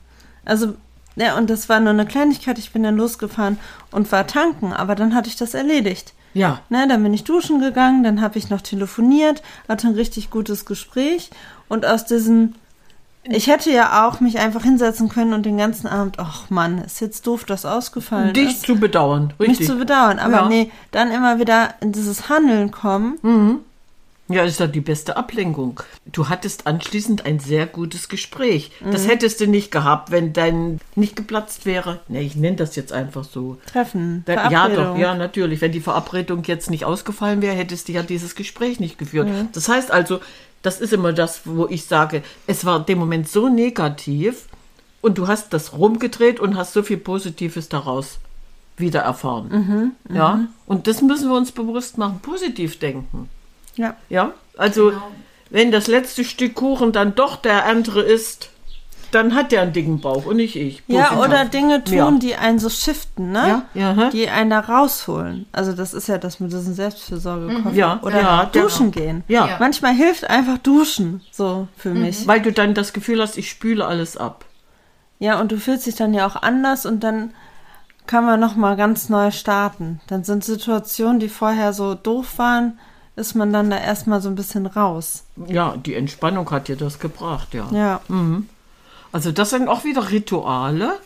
Also, 0.46 0.76
ja, 1.16 1.38
und 1.38 1.50
das 1.50 1.68
war 1.70 1.80
nur 1.80 1.90
eine 1.92 2.06
Kleinigkeit. 2.06 2.58
Ich 2.60 2.72
bin 2.72 2.84
dann 2.84 2.96
losgefahren 2.98 3.58
und 3.92 4.12
war 4.12 4.28
tanken, 4.28 4.74
aber 4.74 4.96
dann 4.96 5.14
hatte 5.16 5.28
ich 5.30 5.36
das 5.36 5.54
erledigt. 5.54 6.14
ja, 6.34 6.60
Ne, 6.70 6.88
dann 6.88 7.04
bin 7.04 7.14
ich 7.14 7.24
duschen 7.26 7.60
gegangen, 7.60 8.04
dann 8.04 8.22
habe 8.22 8.38
ich 8.38 8.50
noch 8.50 8.62
telefoniert, 8.62 9.42
hatte 9.68 9.88
ein 9.88 9.96
richtig 9.96 10.30
gutes 10.30 10.66
Gespräch 10.66 11.30
und 11.68 11.86
aus 11.86 12.06
diesen 12.06 12.56
ich 13.24 13.46
hätte 13.46 13.70
ja 13.70 14.08
auch 14.08 14.20
mich 14.20 14.40
einfach 14.40 14.64
hinsetzen 14.64 15.08
können 15.08 15.34
und 15.34 15.46
den 15.46 15.56
ganzen 15.58 15.86
Abend, 15.86 16.18
ach 16.18 16.50
Mann, 16.50 16.80
ist 16.80 17.02
jetzt 17.02 17.28
doof, 17.28 17.44
dass 17.44 17.66
ausgefallen 17.68 18.34
dich 18.34 18.50
ist. 18.50 18.66
zu 18.66 18.78
bedauern, 18.78 19.34
Mich 19.38 19.50
richtig. 19.50 19.68
zu 19.68 19.76
bedauern, 19.78 20.18
aber 20.18 20.38
Ja. 20.38 20.50
nee, 20.50 20.72
dann 20.90 21.12
immer 21.12 21.38
wieder 21.38 21.76
in 21.82 21.92
dieses 21.92 22.30
Handeln 22.30 22.72
kommen. 22.72 23.64
Ja, 24.34 24.44
ist 24.44 24.60
ja 24.60 24.68
die 24.68 24.82
beste 24.82 25.18
Ablenkung. 25.18 25.82
Du 26.06 26.30
hattest 26.30 26.68
anschließend 26.68 27.26
ein 27.26 27.40
sehr 27.40 27.66
gutes 27.66 28.10
Gespräch. 28.10 28.72
Mhm. 28.80 28.92
Das 28.92 29.08
hättest 29.08 29.40
du 29.42 29.48
nicht 29.48 29.72
gehabt, 29.72 30.12
wenn 30.12 30.34
dein 30.34 30.80
nicht 30.96 31.16
geplatzt 31.16 31.66
wäre. 31.66 32.00
Ne, 32.08 32.22
ich 32.22 32.36
nenne 32.36 32.58
das 32.58 32.76
jetzt 32.76 32.94
einfach 32.94 33.24
so. 33.24 33.58
Treffen, 33.66 34.24
Da, 34.26 34.50
ja, 34.50 34.70
doch, 34.70 34.98
ja, 34.98 35.16
natürlich. 35.16 35.62
Wenn 35.62 35.72
die 35.72 35.82
Verabredung 35.82 36.44
jetzt 36.46 36.70
nicht 36.70 36.86
ausgefallen 36.86 37.42
wäre, 37.42 37.56
hättest 37.56 37.88
du 37.88 37.94
ja 37.94 38.04
dieses 38.04 38.36
Gespräch 38.36 38.80
nicht 38.80 38.98
geführt. 38.98 39.28
Das 39.54 39.68
heißt 39.68 39.92
also, 39.92 40.20
das 40.62 40.80
ist 40.80 40.94
immer 40.94 41.14
das, 41.14 41.42
wo 41.46 41.68
ich 41.68 41.86
sage, 41.86 42.22
es 42.48 42.66
war 42.66 42.80
in 42.80 42.86
dem 42.86 43.00
Moment 43.00 43.28
so 43.28 43.50
negativ 43.50 44.46
und 45.02 45.18
du 45.18 45.28
hast 45.28 45.54
das 45.54 45.74
rumgedreht 45.74 46.40
und 46.40 46.56
hast 46.56 46.74
so 46.74 46.84
viel 46.84 46.98
Positives 46.98 47.70
daraus 47.70 48.20
wieder 48.78 49.02
erfahren. 49.02 49.94
ja, 50.14 50.48
und 50.66 50.88
das 50.88 51.02
müssen 51.02 51.30
wir 51.30 51.38
uns 51.38 51.52
bewusst 51.52 51.98
machen, 51.98 52.20
positiv 52.22 52.80
denken. 52.80 53.30
Ja. 53.76 53.96
Ja, 54.10 54.32
also 54.58 54.90
Genau. 54.90 55.02
wenn 55.50 55.72
das 55.72 55.88
letzte 55.88 56.24
Stück 56.24 56.56
Kuchen 56.56 56.92
dann 56.92 57.16
doch 57.16 57.36
der 57.38 57.66
andere 57.66 58.02
ist, 58.02 58.50
dann 59.12 59.36
hat 59.36 59.52
der 59.52 59.62
einen 59.64 59.74
dicken 59.74 60.00
Bauch 60.00 60.26
und 60.26 60.38
nicht 60.38 60.56
ich. 60.56 60.84
Ja, 60.88 61.18
oder 61.18 61.44
Dinge 61.44 61.84
tun, 61.84 61.94
Ja. 61.98 62.12
die 62.12 62.36
einen 62.36 62.60
so 62.60 62.70
shiften, 62.70 63.34
ne? 63.34 63.64
Ja, 63.74 63.92
ja? 63.94 64.10
Die 64.10 64.30
einen 64.30 64.50
da 64.52 64.62
rausholen. 64.62 65.48
Also 65.52 65.74
das 65.74 65.94
ist 65.94 66.08
ja 66.08 66.18
das 66.18 66.40
mit 66.40 66.54
diesem 66.54 66.74
Selbstfürsorge. 66.74 67.62
Ja, 67.74 68.00
Oder 68.04 68.22
ja, 68.22 68.46
duschen 68.46 68.92
gehen. 68.92 69.26
Ja. 69.28 69.48
Ja. 69.48 69.58
Manchmal 69.60 69.94
hilft 69.94 70.30
einfach 70.30 70.58
duschen, 70.60 71.22
so 71.30 71.68
für 71.76 71.90
mich. 71.94 72.26
Weil 72.26 72.42
du 72.42 72.54
dann 72.54 72.74
das 72.74 72.94
Gefühl 72.94 73.22
hast, 73.22 73.38
ich 73.38 73.50
spüle 73.50 73.86
alles 73.86 74.16
ab. 74.16 74.46
Ja, 75.20 75.42
und 75.42 75.52
du 75.52 75.58
fühlst 75.58 75.86
dich 75.88 75.96
dann 75.96 76.14
ja 76.14 76.26
auch 76.26 76.42
anders 76.42 76.86
und 76.86 77.04
dann 77.04 77.34
kann 78.08 78.26
man 78.26 78.40
noch 78.40 78.56
mal 78.56 78.78
ganz 78.78 79.10
neu 79.10 79.32
starten. 79.32 80.00
Dann 80.08 80.24
sind 80.24 80.44
Situationen, 80.46 81.20
die 81.20 81.30
vorher 81.30 81.74
so 81.74 81.96
doof 81.96 82.38
waren, 82.38 82.80
ist 83.16 83.36
man 83.36 83.52
dann 83.52 83.70
da 83.70 83.78
erstmal 83.78 84.22
so 84.22 84.30
ein 84.30 84.36
bisschen 84.36 84.66
raus. 84.66 85.24
Ja, 85.48 85.76
die 85.78 85.96
Entspannung 85.96 86.50
hat 86.52 86.68
dir 86.68 86.76
das 86.76 87.00
gebracht, 87.00 87.54
ja. 87.54 87.70
Ja. 87.72 88.02
Also 89.12 89.32
das 89.32 89.50
sind 89.50 89.68
auch 89.68 89.84
wieder 89.84 90.12
Rituale, 90.12 90.98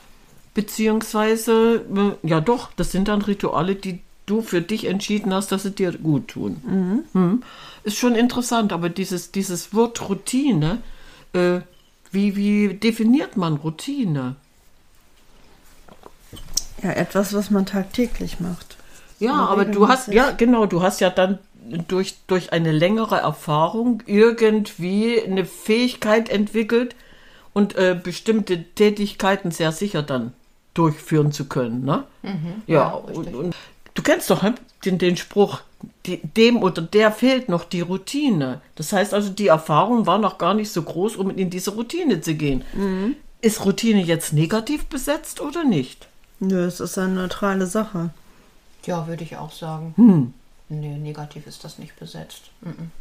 beziehungsweise, 0.54 1.86
äh, 1.96 2.28
ja 2.28 2.42
doch, 2.42 2.70
das 2.76 2.92
sind 2.92 3.08
dann 3.08 3.22
Rituale, 3.22 3.76
die 3.76 4.02
du 4.26 4.42
für 4.42 4.62
dich 4.62 4.86
entschieden 4.86 5.34
hast, 5.34 5.52
dass 5.52 5.64
sie 5.64 5.72
dir 5.72 5.92
gut 5.92 6.30
tun. 6.30 7.04
Mhm. 7.14 7.44
Ist 7.84 7.98
schon 7.98 8.16
interessant, 8.16 8.74
aber 8.74 8.90
dieses, 8.90 9.32
dieses 9.32 9.74
Wort 9.74 10.10
Routine, 10.10 10.80
äh, 11.34 11.60
wie, 12.12 12.36
wie 12.36 12.74
definiert 12.74 13.38
man 13.38 13.58
Routine? 13.58 14.36
Ja, 16.82 16.92
etwas, 16.92 17.34
was 17.34 17.52
man 17.52 17.66
tagtäglich 17.66 18.40
macht. 18.40 18.78
Ja, 19.20 19.34
aber 19.34 19.66
du 19.66 19.88
hast, 19.88 20.08
ja, 20.10 20.32
genau, 20.32 20.66
du 20.66 20.82
hast 20.82 21.02
ja 21.02 21.10
dann 21.10 21.40
durch, 21.88 22.16
durch 22.28 22.54
eine 22.54 22.72
längere 22.72 23.18
Erfahrung 23.18 24.04
irgendwie 24.06 25.22
eine 25.22 25.46
Fähigkeit 25.46 26.30
entwickelt 26.30 26.96
und 27.54 27.76
äh, 27.76 28.00
bestimmte 28.02 28.64
Tätigkeiten 28.64 29.52
sehr 29.52 29.72
sicher 29.72 30.04
dann 30.04 30.34
durchführen 30.74 31.32
zu 31.32 31.46
können. 31.46 31.86
Ne? 31.86 32.04
ja, 32.68 32.76
ja, 32.76 32.88
und, 32.90 33.18
richtig. 33.18 33.36
und 33.36 33.56
du 33.94 34.02
kennst 34.04 34.30
doch 34.30 34.44
den, 34.84 34.98
den 34.98 35.18
Spruch, 35.18 35.62
die, 36.06 36.18
dem 36.18 36.62
oder 36.62 36.82
der 36.82 37.12
fehlt 37.12 37.50
noch 37.50 37.64
die 37.64 37.82
Routine. 37.82 38.62
Das 38.76 38.92
heißt 38.94 39.14
also, 39.14 39.30
die 39.30 39.48
Erfahrung 39.48 40.06
war 40.06 40.20
noch 40.20 40.38
gar 40.38 40.54
nicht 40.54 40.72
so 40.72 40.82
groß, 40.82 41.16
um 41.16 41.30
in 41.32 41.50
diese 41.50 41.72
Routine 41.72 42.22
zu 42.22 42.36
gehen. 42.36 42.64
Mhm. 42.74 43.16
Ist 43.42 43.66
Routine 43.66 44.02
jetzt 44.02 44.34
negativ 44.34 44.86
besetzt 44.86 45.40
oder 45.40 45.64
nicht? 45.64 46.08
Nö, 46.40 46.66
es 46.66 46.80
ist 46.80 46.98
eine 46.98 47.14
neutrale 47.14 47.68
Sache. 47.68 48.10
Ja, 48.86 49.08
würde 49.08 49.24
ich 49.24 49.38
auch 49.38 49.52
sagen. 49.52 49.94
Hm. 49.96 50.34
Nee, 50.70 50.98
negativ 50.98 51.48
ist 51.48 51.64
das 51.64 51.78
nicht 51.78 51.98
besetzt. 52.00 52.44
Mhm. 52.62 52.92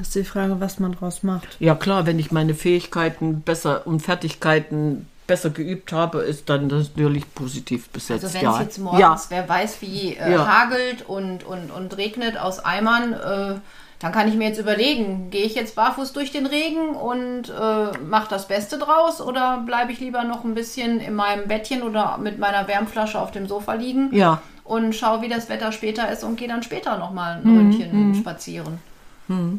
Ist 0.00 0.14
die 0.14 0.24
Frage, 0.24 0.60
was 0.60 0.78
man 0.78 0.92
draus 0.92 1.22
macht. 1.22 1.56
Ja 1.60 1.74
klar, 1.74 2.06
wenn 2.06 2.18
ich 2.18 2.32
meine 2.32 2.54
Fähigkeiten 2.54 3.42
besser 3.42 3.86
und 3.86 4.00
Fertigkeiten 4.00 5.06
besser 5.26 5.50
geübt 5.50 5.92
habe, 5.92 6.20
ist 6.20 6.48
dann 6.50 6.68
das 6.68 6.90
natürlich 6.96 7.32
positiv 7.34 7.88
besetzt. 7.88 8.24
Also 8.24 8.34
wenn 8.34 8.44
ja. 8.44 8.54
es 8.54 8.60
jetzt 8.60 8.78
morgens, 8.78 9.00
ja. 9.00 9.20
wer 9.30 9.48
weiß, 9.48 9.80
wie 9.80 10.16
äh, 10.16 10.32
Ja. 10.32 10.46
hagelt 10.46 11.02
und, 11.06 11.44
und, 11.44 11.70
und 11.70 11.96
regnet 11.96 12.38
aus 12.38 12.62
Eimern, 12.64 13.12
äh, 13.12 13.54
dann 14.00 14.12
kann 14.12 14.28
ich 14.28 14.34
mir 14.34 14.48
jetzt 14.48 14.58
überlegen, 14.58 15.30
gehe 15.30 15.46
ich 15.46 15.54
jetzt 15.54 15.76
barfuß 15.76 16.12
durch 16.12 16.30
den 16.30 16.44
Regen 16.44 16.90
und 16.90 17.48
äh, 17.48 17.98
mache 18.04 18.28
das 18.28 18.48
Beste 18.48 18.76
draus 18.78 19.22
oder 19.22 19.62
bleibe 19.64 19.92
ich 19.92 20.00
lieber 20.00 20.24
noch 20.24 20.44
ein 20.44 20.54
bisschen 20.54 21.00
in 21.00 21.14
meinem 21.14 21.48
Bettchen 21.48 21.82
oder 21.82 22.18
mit 22.18 22.38
meiner 22.38 22.68
Wärmflasche 22.68 23.18
auf 23.18 23.30
dem 23.30 23.46
Sofa 23.46 23.74
liegen 23.74 24.14
Ja. 24.14 24.42
Und 24.64 24.94
schaue, 24.94 25.22
wie 25.22 25.28
das 25.28 25.48
Wetter 25.48 25.72
später 25.72 26.10
ist 26.10 26.24
und 26.24 26.36
gehe 26.36 26.48
dann 26.48 26.62
später 26.62 26.96
nochmal 26.98 27.36
ein 27.36 27.44
Mhm, 27.50 27.56
Ründchen 27.56 28.14
spazieren. 28.14 28.78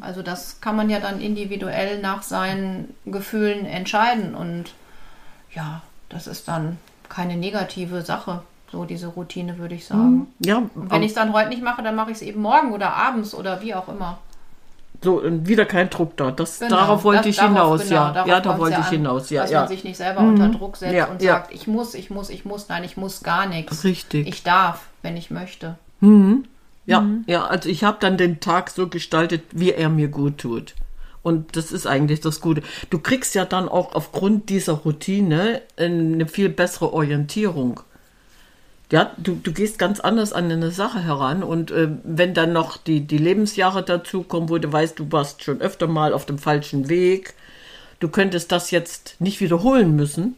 Also 0.02 0.22
das 0.22 0.62
kann 0.62 0.76
man 0.76 0.92
ja 0.92 1.00
dann 1.00 1.20
individuell 1.20 2.00
nach 2.00 2.22
seinen 2.22 2.94
Gefühlen 3.06 3.66
entscheiden 3.66 4.36
und 4.36 4.66
ja, 5.54 5.82
das 6.10 6.28
ist 6.28 6.48
dann 6.48 6.78
keine 7.10 7.36
negative 7.36 8.04
Sache, 8.04 8.42
so 8.72 8.86
diese 8.86 9.08
Routine, 9.08 9.58
würde 9.58 9.74
ich 9.74 9.86
sagen. 9.88 10.28
ja, 10.40 10.58
Und 10.58 10.92
wenn 10.92 11.02
ich 11.02 11.10
es 11.10 11.16
dann 11.16 11.34
heute 11.34 11.50
nicht 11.50 11.64
mache, 11.64 11.82
dann 11.82 11.96
mache 11.96 12.12
ich 12.12 12.18
es 12.18 12.22
eben 12.22 12.42
morgen 12.44 12.74
oder 12.74 12.94
abends 12.94 13.34
oder 13.34 13.62
wie 13.62 13.74
auch 13.74 13.88
immer. 13.90 14.20
so 15.02 15.22
wieder 15.24 15.66
kein 15.66 15.90
Druck 15.90 16.16
da. 16.18 16.30
Das, 16.32 16.60
Genau, 16.60 16.76
darauf 16.76 17.04
wollte 17.04 17.22
das- 17.24 17.28
ich 17.28 17.36
darauf- 17.38 17.52
hinaus, 17.82 17.84
genau, 17.90 17.96
ja. 18.14 18.26
Ja, 18.26 18.40
da 18.42 18.58
wollte 18.60 18.74
ja 18.76 18.80
ich 18.82 18.86
an, 18.88 18.92
hinaus, 18.92 19.30
ja, 19.32 19.42
Dass 19.44 19.52
ja. 19.52 19.60
man 19.62 19.68
sich 19.70 19.84
nicht 19.84 19.98
selber 19.98 20.22
unter 20.22 20.50
Druck 20.50 20.78
setzt 20.78 20.94
Ja, 20.94 21.06
und 21.08 21.22
sagt, 21.24 21.52
ich 21.54 21.66
muss, 21.68 21.94
ich 21.96 22.10
muss, 22.12 22.30
ich 22.30 22.46
muss, 22.46 22.70
nein, 22.70 22.84
ich 22.84 22.98
muss 22.98 23.22
gar 23.24 23.46
nichts. 23.48 23.84
Richtig. 23.84 24.28
Ich 24.28 24.44
darf, 24.44 24.82
wenn 25.06 25.16
ich 25.16 25.30
möchte. 25.32 25.78
Ja, 26.88 27.02
Mhm. 27.02 27.24
ja, 27.28 27.46
also 27.46 27.70
ich 27.70 27.84
habe 27.84 27.98
dann 28.02 28.18
den 28.18 28.40
Tag 28.40 28.70
so 28.70 28.88
gestaltet, 28.88 29.44
wie 29.52 29.72
er 29.72 29.90
mir 29.90 30.08
gut 30.10 30.40
tut. 30.40 30.74
Und 31.24 31.56
das 31.56 31.72
ist 31.72 31.88
eigentlich 31.88 32.20
das 32.22 32.42
Gute. 32.42 32.62
Du 32.90 33.00
kriegst 33.00 33.34
ja 33.34 33.46
dann 33.46 33.68
auch 33.70 33.96
aufgrund 33.96 34.50
dieser 34.50 34.74
Routine 34.74 35.62
eine 35.78 36.28
viel 36.28 36.50
bessere 36.50 36.94
Orientierung. 36.94 37.80
Ja, 38.92 39.12
du, 39.18 39.36
du 39.42 39.52
gehst 39.52 39.80
ganz 39.80 40.00
anders 40.00 40.32
an 40.34 40.52
eine 40.52 40.70
Sache 40.70 41.04
heran 41.04 41.42
und 41.42 41.72
äh, 41.72 41.88
wenn 42.04 42.36
dann 42.36 42.54
noch 42.54 42.78
die, 42.78 43.02
die 43.02 43.18
Lebensjahre 43.18 43.82
dazukommen, 43.82 44.50
wo 44.50 44.60
du 44.60 44.72
weißt, 44.72 45.00
du 45.00 45.12
warst 45.12 45.44
schon 45.44 45.60
öfter 45.62 45.88
mal 45.88 46.14
auf 46.14 46.28
dem 46.28 46.38
falschen 46.38 46.88
Weg, 46.88 47.34
du 48.00 48.10
könntest 48.10 48.52
das 48.52 48.70
jetzt 48.70 49.16
nicht 49.20 49.40
wiederholen 49.42 49.96
müssen, 49.96 50.38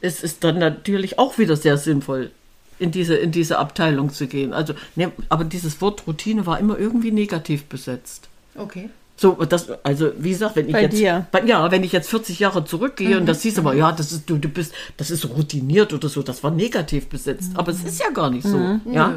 es 0.00 0.22
ist 0.22 0.42
dann 0.42 0.58
natürlich 0.58 1.18
auch 1.18 1.36
wieder 1.36 1.56
sehr 1.56 1.76
sinnvoll, 1.76 2.30
in 2.78 2.90
diese, 2.90 3.14
in 3.16 3.32
diese 3.32 3.58
Abteilung 3.58 4.12
zu 4.12 4.26
gehen. 4.26 4.52
Also, 4.52 4.74
ne, 4.94 5.12
aber 5.28 5.44
dieses 5.44 5.80
Wort 5.80 6.06
Routine 6.06 6.46
war 6.46 6.58
immer 6.58 6.78
irgendwie 6.78 7.10
negativ 7.12 7.64
besetzt. 7.64 8.28
Okay. 8.56 8.90
So, 9.18 9.32
das, 9.32 9.68
also 9.82 10.10
wie 10.18 10.28
gesagt, 10.28 10.56
wenn 10.56 10.66
ich 10.66 10.74
Bei 10.74 10.82
jetzt, 10.82 10.98
dir? 10.98 11.26
Bei, 11.32 11.42
ja, 11.42 11.70
wenn 11.70 11.82
ich 11.82 11.92
jetzt 11.92 12.10
40 12.10 12.38
Jahre 12.38 12.66
zurückgehe 12.66 13.14
Mhm. 13.14 13.20
und 13.20 13.26
das 13.26 13.40
siehst 13.40 13.56
du 13.56 13.62
mal, 13.62 13.74
ja, 13.74 13.90
das 13.90 14.12
ist, 14.12 14.28
du, 14.28 14.36
du 14.36 14.50
bist, 14.50 14.74
das 14.98 15.10
ist 15.10 15.26
routiniert 15.30 15.94
oder 15.94 16.10
so, 16.10 16.22
das 16.22 16.44
war 16.44 16.50
negativ 16.50 17.06
besetzt. 17.06 17.52
Aber 17.54 17.72
es 17.72 17.82
ist 17.82 17.98
ja 17.98 18.10
gar 18.10 18.28
nicht 18.28 18.46
so, 18.46 18.78
ja. 18.92 19.14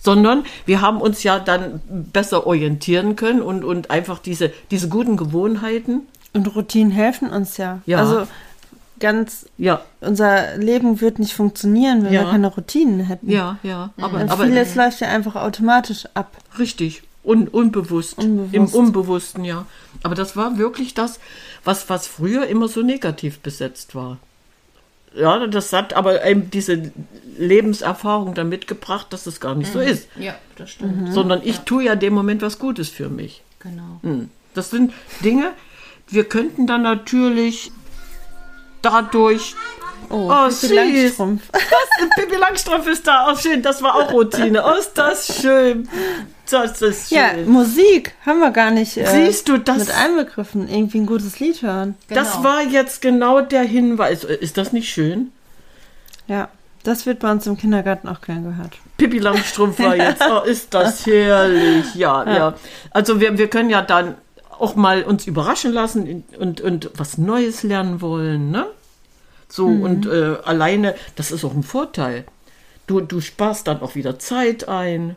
Sondern 0.00 0.44
wir 0.66 0.80
haben 0.80 1.00
uns 1.00 1.22
ja 1.22 1.38
dann 1.38 1.80
besser 2.12 2.44
orientieren 2.44 3.14
können 3.14 3.40
und, 3.40 3.62
und 3.64 3.90
einfach 3.90 4.18
diese, 4.18 4.50
diese 4.72 4.88
guten 4.88 5.16
Gewohnheiten, 5.16 6.02
Und 6.32 6.52
Routinen 6.56 6.90
helfen 6.90 7.30
uns 7.30 7.56
ja. 7.56 7.80
Ja. 7.86 7.98
Also 7.98 8.26
ganz, 9.00 9.46
ja, 9.58 9.82
unser 10.00 10.56
Leben 10.56 11.00
wird 11.00 11.18
nicht 11.18 11.32
funktionieren, 11.32 12.04
wenn 12.04 12.12
Ja. 12.12 12.22
wir 12.22 12.30
keine 12.30 12.46
Routinen 12.48 13.00
hätten. 13.00 13.30
ja, 13.30 13.58
ja, 13.62 13.90
aber, 14.00 14.20
Und 14.20 14.30
aber 14.30 14.44
vieles 14.44 14.74
läuft 14.74 15.00
ja 15.00 15.08
einfach 15.08 15.36
automatisch 15.36 16.06
ab. 16.14 16.36
Richtig. 16.58 17.02
Un 17.24 17.48
unbewusst. 17.48 18.18
Unbewusst. 18.18 18.54
Im 18.54 18.66
Unbewussten, 18.66 19.44
ja. 19.44 19.64
Aber 20.02 20.14
das 20.14 20.36
war 20.36 20.58
wirklich 20.58 20.92
das, 20.92 21.18
was, 21.64 21.88
was 21.88 22.06
früher 22.06 22.46
immer 22.46 22.68
so 22.68 22.82
negativ 22.82 23.38
besetzt 23.40 23.94
war. 23.94 24.18
ja, 25.16 25.46
das 25.46 25.72
hat 25.72 25.94
aber 25.94 26.24
eben 26.26 26.50
diese 26.50 26.92
Lebenserfahrung 27.38 28.34
damit 28.34 28.66
gebracht, 28.66 29.06
dass 29.12 29.26
es 29.26 29.40
gar 29.40 29.54
nicht 29.54 29.72
so 29.72 29.78
ist. 29.80 30.08
Ja, 30.18 30.34
das 30.56 30.70
stimmt. 30.70 31.12
Sondern 31.12 31.40
ich 31.44 31.60
tue 31.60 31.84
ja 31.84 31.94
dem 31.96 32.14
Moment 32.14 32.42
was 32.42 32.58
Gutes 32.58 32.88
für 32.88 33.08
mich. 33.08 33.42
Genau. 33.60 34.00
Hm. 34.02 34.28
Das 34.54 34.70
sind 34.70 34.92
Dinge, 35.24 35.52
wir 36.08 36.24
könnten 36.24 36.66
dann 36.66 36.82
natürlich 36.82 37.72
dadurch. 38.84 39.54
Oh, 40.10 40.30
Oh, 40.30 40.50
süß. 40.50 40.70
Langstrumpf. 40.70 41.42
Das, 41.50 41.62
Pippi 42.16 42.36
Langstrumpf 42.36 42.86
ist 42.86 43.06
da. 43.06 43.30
Oh, 43.32 43.36
schön, 43.36 43.62
das 43.62 43.82
war 43.82 43.94
auch 43.96 44.12
Routine. 44.12 44.62
Oh, 44.64 44.78
ist 44.78 44.92
das 44.94 45.40
schön. 45.40 45.88
Das 46.50 46.82
ist 46.82 47.08
schön. 47.08 47.18
Ja, 47.18 47.32
Musik 47.46 48.12
haben 48.26 48.38
wir 48.40 48.50
gar 48.50 48.70
nicht 48.70 48.96
äh, 48.98 49.06
Siehst 49.06 49.48
du, 49.48 49.56
das- 49.58 49.78
mit 49.78 49.90
einbegriffen. 49.96 50.68
Irgendwie 50.68 50.98
ein 50.98 51.06
gutes 51.06 51.40
Lied 51.40 51.62
hören. 51.62 51.96
Das 52.08 52.32
Genau. 52.32 52.44
war 52.44 52.62
jetzt 52.62 53.00
genau 53.00 53.40
der 53.40 53.62
Hinweis. 53.62 54.24
Ist 54.24 54.58
das 54.58 54.72
nicht 54.72 54.90
schön? 54.92 55.32
Ja, 56.26 56.48
das 56.82 57.06
wird 57.06 57.20
bei 57.20 57.30
uns 57.32 57.46
im 57.46 57.56
Kindergarten 57.56 58.06
auch 58.08 58.20
gern 58.20 58.44
gehört. 58.44 58.74
Pippi 58.98 59.18
Langstrumpf 59.18 59.78
war 59.78 59.96
jetzt. 59.96 60.22
Oh, 60.30 60.42
ist 60.46 60.72
das 60.74 61.06
herrlich. 61.06 61.94
Ja, 61.94 62.30
ja. 62.30 62.54
Also 62.90 63.20
wir, 63.20 63.38
wir 63.38 63.48
können 63.48 63.70
ja 63.70 63.80
dann 63.80 64.16
auch 64.58 64.76
mal 64.76 65.02
uns 65.02 65.26
überraschen 65.26 65.72
lassen 65.72 66.24
und, 66.38 66.60
und 66.60 66.90
was 66.96 67.18
Neues 67.18 67.62
lernen 67.62 68.00
wollen, 68.00 68.50
ne? 68.50 68.66
So, 69.48 69.66
und 69.66 70.06
äh, 70.06 70.36
alleine, 70.44 70.94
das 71.16 71.30
ist 71.30 71.44
auch 71.44 71.54
ein 71.54 71.62
Vorteil. 71.62 72.24
Du, 72.86 73.00
du 73.00 73.20
sparst 73.20 73.68
dann 73.68 73.80
auch 73.82 73.94
wieder 73.94 74.18
Zeit 74.18 74.68
ein 74.68 75.16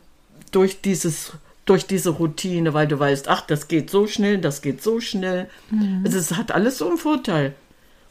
durch 0.52 0.82
dieses 0.82 1.34
durch 1.66 1.86
diese 1.86 2.12
Routine, 2.12 2.74
weil 2.74 2.88
du 2.88 2.98
weißt, 2.98 3.28
ach, 3.28 3.42
das 3.42 3.68
geht 3.68 3.90
so 3.90 4.08
schnell, 4.08 4.38
das 4.38 4.62
geht 4.62 4.82
so 4.82 5.02
schnell. 5.02 5.50
Also 6.06 6.18
es 6.18 6.34
hat 6.34 6.52
alles 6.52 6.78
so 6.78 6.88
einen 6.88 6.98
Vorteil. 6.98 7.54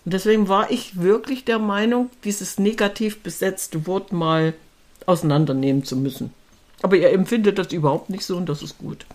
Und 0.05 0.13
deswegen 0.13 0.49
war 0.49 0.71
ich 0.71 1.01
wirklich 1.01 1.45
der 1.45 1.59
Meinung, 1.59 2.11
dieses 2.23 2.59
negativ 2.59 3.23
besetzte 3.23 3.87
Wort 3.87 4.13
mal 4.13 4.53
auseinandernehmen 5.07 5.85
zu 5.85 5.97
müssen. 5.97 6.33
Aber 6.83 6.97
ihr 6.97 7.11
empfindet 7.11 7.59
das 7.59 7.73
überhaupt 7.73 8.11
nicht 8.11 8.25
so 8.25 8.37
und 8.37 8.49
das 8.49 8.63
ist 8.63 8.79
gut. 8.79 9.07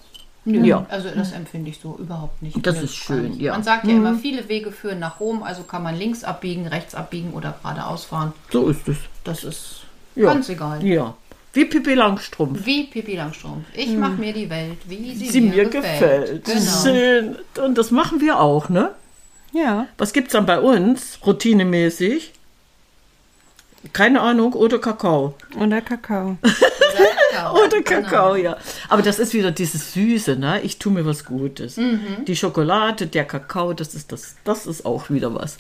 Nö, 0.44 0.66
Ja. 0.66 0.86
Also 0.90 1.10
das 1.16 1.32
empfinde 1.34 1.70
ich 1.70 1.80
so 1.80 1.96
überhaupt 2.00 2.42
nicht. 2.42 2.66
Das 2.66 2.82
ist 2.82 2.96
schön, 2.96 3.40
ja. 3.40 3.52
Man 3.54 3.64
sagt 3.64 3.86
ja 3.86 3.92
immer, 3.92 4.16
viele 4.16 4.50
Wege 4.50 4.72
führen 4.72 5.00
nach 5.00 5.20
Rom, 5.20 5.44
also 5.44 5.64
kann 5.64 5.84
man 5.84 5.96
links 5.96 6.24
abbiegen, 6.24 6.66
rechts 6.68 6.96
abbiegen 6.96 7.34
oder 7.34 7.56
geradeaus 7.62 8.06
fahren. 8.06 8.34
So 8.52 8.68
ist 8.70 8.88
es. 8.88 8.98
Das 9.24 9.44
ist 9.44 9.82
Ja. 10.16 10.34
ganz 10.34 10.50
egal. 10.50 10.84
Ja. 10.86 11.14
Wie 11.54 11.66
Pippi 11.66 11.94
Langstrumpf. 11.94 12.66
Wie 12.66 12.86
Pippi 12.86 13.18
Langstrumpf. 13.18 13.66
Ich 13.74 13.90
mache 13.96 14.14
mir 14.14 14.34
die 14.34 14.50
Welt, 14.50 14.78
wie 14.88 15.14
sie, 15.14 15.28
Sie 15.28 15.42
mir 15.42 15.66
gefällt. 15.66 16.46
Genau. 16.46 16.82
Schön. 16.84 17.36
Und 17.64 17.78
das 17.78 17.92
machen 17.92 18.20
wir 18.22 18.40
auch, 18.40 18.70
ne? 18.70 18.92
Ja. 19.54 19.88
Was 19.98 20.14
gibt's 20.14 20.32
dann 20.32 20.46
bei 20.46 20.60
uns, 20.60 21.20
routinemäßig? 21.26 22.32
Keine 23.94 24.22
Ahnung, 24.22 24.54
oder 24.54 24.80
Kakao. 24.80 25.34
Oder 25.60 25.82
Kakao. 25.82 26.38
Kakao. 27.32 27.54
Oder 27.56 27.82
Genau. 27.82 28.02
Kakao, 28.02 28.36
ja. 28.36 28.58
Aber 28.90 29.02
das 29.02 29.20
ist 29.20 29.34
wieder 29.34 29.52
dieses 29.52 29.94
Süße, 29.94 30.36
ne? 30.36 30.62
Ich 30.62 30.78
tue 30.80 30.92
mir 30.92 31.06
was 31.06 31.26
Gutes. 31.26 31.80
Die 32.28 32.36
Schokolade, 32.36 33.08
der 33.08 33.26
Kakao, 33.26 33.74
das 33.74 33.94
ist 33.96 34.12
das, 34.12 34.36
das 34.44 34.66
ist 34.68 34.86
auch 34.86 35.10
wieder 35.10 35.34
was. 35.34 35.58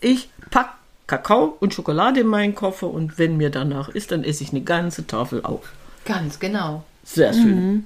Ich 0.00 0.30
pack 0.50 0.74
Kakao 1.06 1.56
und 1.60 1.74
Schokolade 1.74 2.20
in 2.20 2.26
meinen 2.28 2.54
Koffer 2.54 2.88
und 2.88 3.18
wenn 3.18 3.36
mir 3.36 3.50
danach 3.50 3.88
ist, 3.88 4.12
dann 4.12 4.22
esse 4.24 4.44
ich 4.44 4.50
eine 4.50 4.60
ganze 4.62 5.06
Tafel 5.06 5.42
auf. 5.44 5.72
Ganz 6.04 6.38
genau. 6.38 6.84
Sehr 7.04 7.32
schön. 7.32 7.84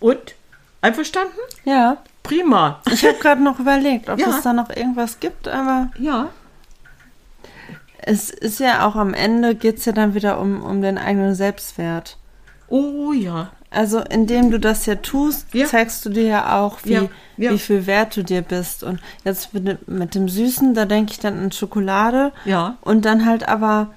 Und? 0.00 0.34
Einverstanden? 0.82 1.32
Ja. 1.64 1.96
Prima. 2.22 2.80
Ich 2.92 3.04
habe 3.06 3.16
gerade 3.18 3.42
noch 3.42 3.58
überlegt, 3.58 4.10
ob 4.10 4.18
Ja. 4.18 4.28
es 4.28 4.42
da 4.42 4.52
noch 4.52 4.68
irgendwas 4.68 5.18
gibt, 5.20 5.48
aber 5.48 5.90
Ja. 5.98 6.28
es 7.98 8.28
ist 8.30 8.60
ja 8.60 8.86
auch 8.86 8.96
am 8.96 9.14
Ende 9.14 9.54
geht 9.54 9.78
es 9.78 9.84
ja 9.86 9.92
dann 9.92 10.14
wieder 10.14 10.38
um, 10.38 10.62
um 10.62 10.82
den 10.82 10.98
eigenen 10.98 11.34
Selbstwert. 11.34 12.18
Oh 12.68 13.12
ja. 13.12 13.50
Also 13.70 13.98
indem 14.00 14.50
du 14.52 14.60
das 14.60 14.86
ja 14.86 14.94
tust, 14.96 15.46
Ja. 15.52 15.66
zeigst 15.66 16.04
du 16.06 16.10
dir 16.10 16.22
ja 16.24 16.60
auch, 16.60 16.78
wie, 16.84 16.92
Ja, 16.92 17.02
ja. 17.36 17.50
wie 17.50 17.58
viel 17.58 17.86
wert 17.86 18.16
du 18.16 18.22
dir 18.22 18.42
bist. 18.42 18.84
Und 18.84 19.00
jetzt 19.24 19.52
mit, 19.52 19.66
dem- 19.66 19.78
mit 19.86 20.14
dem 20.14 20.28
Süßen, 20.28 20.74
da 20.74 20.84
denke 20.84 21.12
ich 21.12 21.18
dann 21.18 21.38
an 21.42 21.52
Schokolade. 21.52 22.30
Ja. 22.44 22.76
Und 22.82 23.04
dann 23.04 23.26
halt 23.26 23.48
aber, 23.48 23.88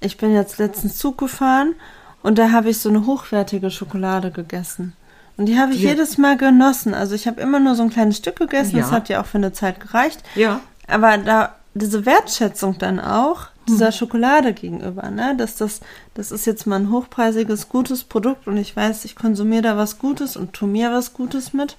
ich 0.00 0.16
bin 0.18 0.32
jetzt 0.32 0.58
letztens 0.58 0.98
Zug 0.98 1.18
gefahren 1.18 1.74
und 2.22 2.38
da 2.38 2.52
habe 2.52 2.70
ich 2.70 2.78
so 2.78 2.88
eine 2.88 3.06
hochwertige 3.06 3.70
Schokolade 3.70 4.30
gegessen. 4.30 4.92
Und 5.36 5.46
die 5.46 5.58
habe 5.58 5.72
ich 5.72 5.80
jedes 5.80 6.18
Mal 6.18 6.36
genossen. 6.36 6.94
Also 6.94 7.14
ich 7.14 7.26
habe 7.26 7.40
immer 7.40 7.58
nur 7.60 7.74
so 7.76 7.82
ein 7.84 7.90
kleines 7.90 8.16
Stück 8.18 8.36
gegessen, 8.36 8.76
das 8.76 8.90
hat 8.92 9.08
ja 9.08 9.20
auch 9.20 9.26
für 9.26 9.38
eine 9.38 9.52
Zeit 9.52 9.80
gereicht. 9.80 10.22
Ja. 10.34 10.60
Aber 10.88 11.16
da 11.18 11.54
diese 11.74 12.06
Wertschätzung 12.06 12.78
dann 12.78 12.98
auch. 13.00 13.48
Dieser 13.68 13.92
Schokolade 13.92 14.52
gegenüber, 14.52 15.10
ne, 15.10 15.34
dass 15.36 15.56
das 15.56 15.80
das 16.14 16.32
ist 16.32 16.46
jetzt 16.46 16.66
mal 16.66 16.76
ein 16.76 16.90
hochpreisiges 16.90 17.68
gutes 17.68 18.02
Produkt 18.02 18.46
und 18.46 18.56
ich 18.56 18.74
weiß, 18.74 19.04
ich 19.04 19.14
konsumiere 19.14 19.62
da 19.62 19.76
was 19.76 19.98
Gutes 19.98 20.36
und 20.36 20.52
tu 20.52 20.66
mir 20.66 20.90
was 20.90 21.12
Gutes 21.12 21.52
mit. 21.52 21.76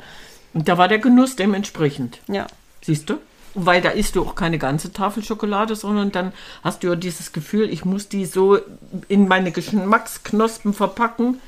Und 0.54 0.67
da 0.67 0.78
war 0.78 0.88
der 0.88 0.99
Genuss 0.99 1.36
dementsprechend. 1.36 2.19
Ja. 2.28 2.47
Siehst 2.82 3.10
du? 3.10 3.17
Weil 3.56 3.82
da 3.82 3.89
isst 3.89 4.15
du 4.15 4.21
auch 4.21 4.36
keine 4.36 4.58
ganze 4.58 4.93
Tafel 4.93 5.23
Schokolade, 5.23 5.75
sondern 5.75 6.12
dann 6.12 6.32
hast 6.63 6.84
du 6.84 6.88
ja 6.88 6.95
dieses 6.95 7.34
Gefühl, 7.34 7.69
ich 7.69 7.84
muss 7.84 8.08
die 8.08 8.25
so 8.25 8.60
in 9.08 9.28
meine 9.28 9.52
Geschmacksknospen 9.52 10.73
verpacken. 10.73 11.41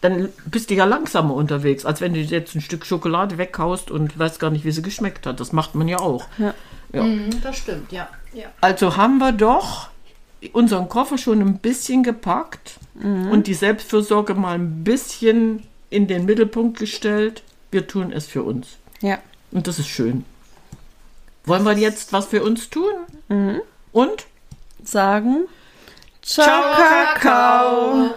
Dann 0.00 0.28
bist 0.44 0.68
du 0.70 0.74
ja 0.74 0.84
langsamer 0.84 1.34
unterwegs, 1.34 1.86
als 1.86 2.00
wenn 2.00 2.12
du 2.14 2.20
jetzt 2.20 2.54
ein 2.54 2.60
Stück 2.60 2.84
Schokolade 2.84 3.38
weghaust 3.38 3.90
und 3.90 4.18
weißt 4.18 4.38
gar 4.38 4.50
nicht, 4.50 4.64
wie 4.64 4.72
sie 4.72 4.82
geschmeckt 4.82 5.26
hat. 5.26 5.40
Das 5.40 5.52
macht 5.52 5.74
man 5.74 5.88
ja 5.88 5.98
auch. 5.98 6.26
Ja. 6.36 6.52
Ja. 6.94 7.02
Mhm, 7.02 7.42
das 7.42 7.56
stimmt, 7.58 7.92
ja. 7.92 8.08
ja. 8.32 8.46
Also 8.60 8.96
haben 8.96 9.18
wir 9.18 9.32
doch 9.32 9.88
unseren 10.52 10.88
Koffer 10.88 11.18
schon 11.18 11.40
ein 11.40 11.58
bisschen 11.58 12.02
gepackt 12.02 12.78
und 12.94 13.46
die 13.46 13.54
Selbstfürsorge 13.54 14.34
mal 14.34 14.54
ein 14.54 14.84
bisschen 14.84 15.62
in 15.90 16.06
den 16.06 16.26
Mittelpunkt 16.26 16.78
gestellt. 16.78 17.42
Wir 17.70 17.86
tun 17.86 18.12
es 18.12 18.26
für 18.26 18.42
uns. 18.42 18.76
Ja. 19.00 19.18
Und 19.50 19.66
das 19.66 19.78
ist 19.78 19.88
schön. 19.88 20.24
Wollen 21.44 21.64
wir 21.64 21.72
jetzt 21.72 22.12
was 22.12 22.26
für 22.26 22.42
uns 22.44 22.70
tun? 22.70 22.92
Und? 23.92 24.26
Sagen 24.84 25.46
Ciao, 26.24 26.46
Ciao, 26.46 26.74
Kakao. 26.74 28.14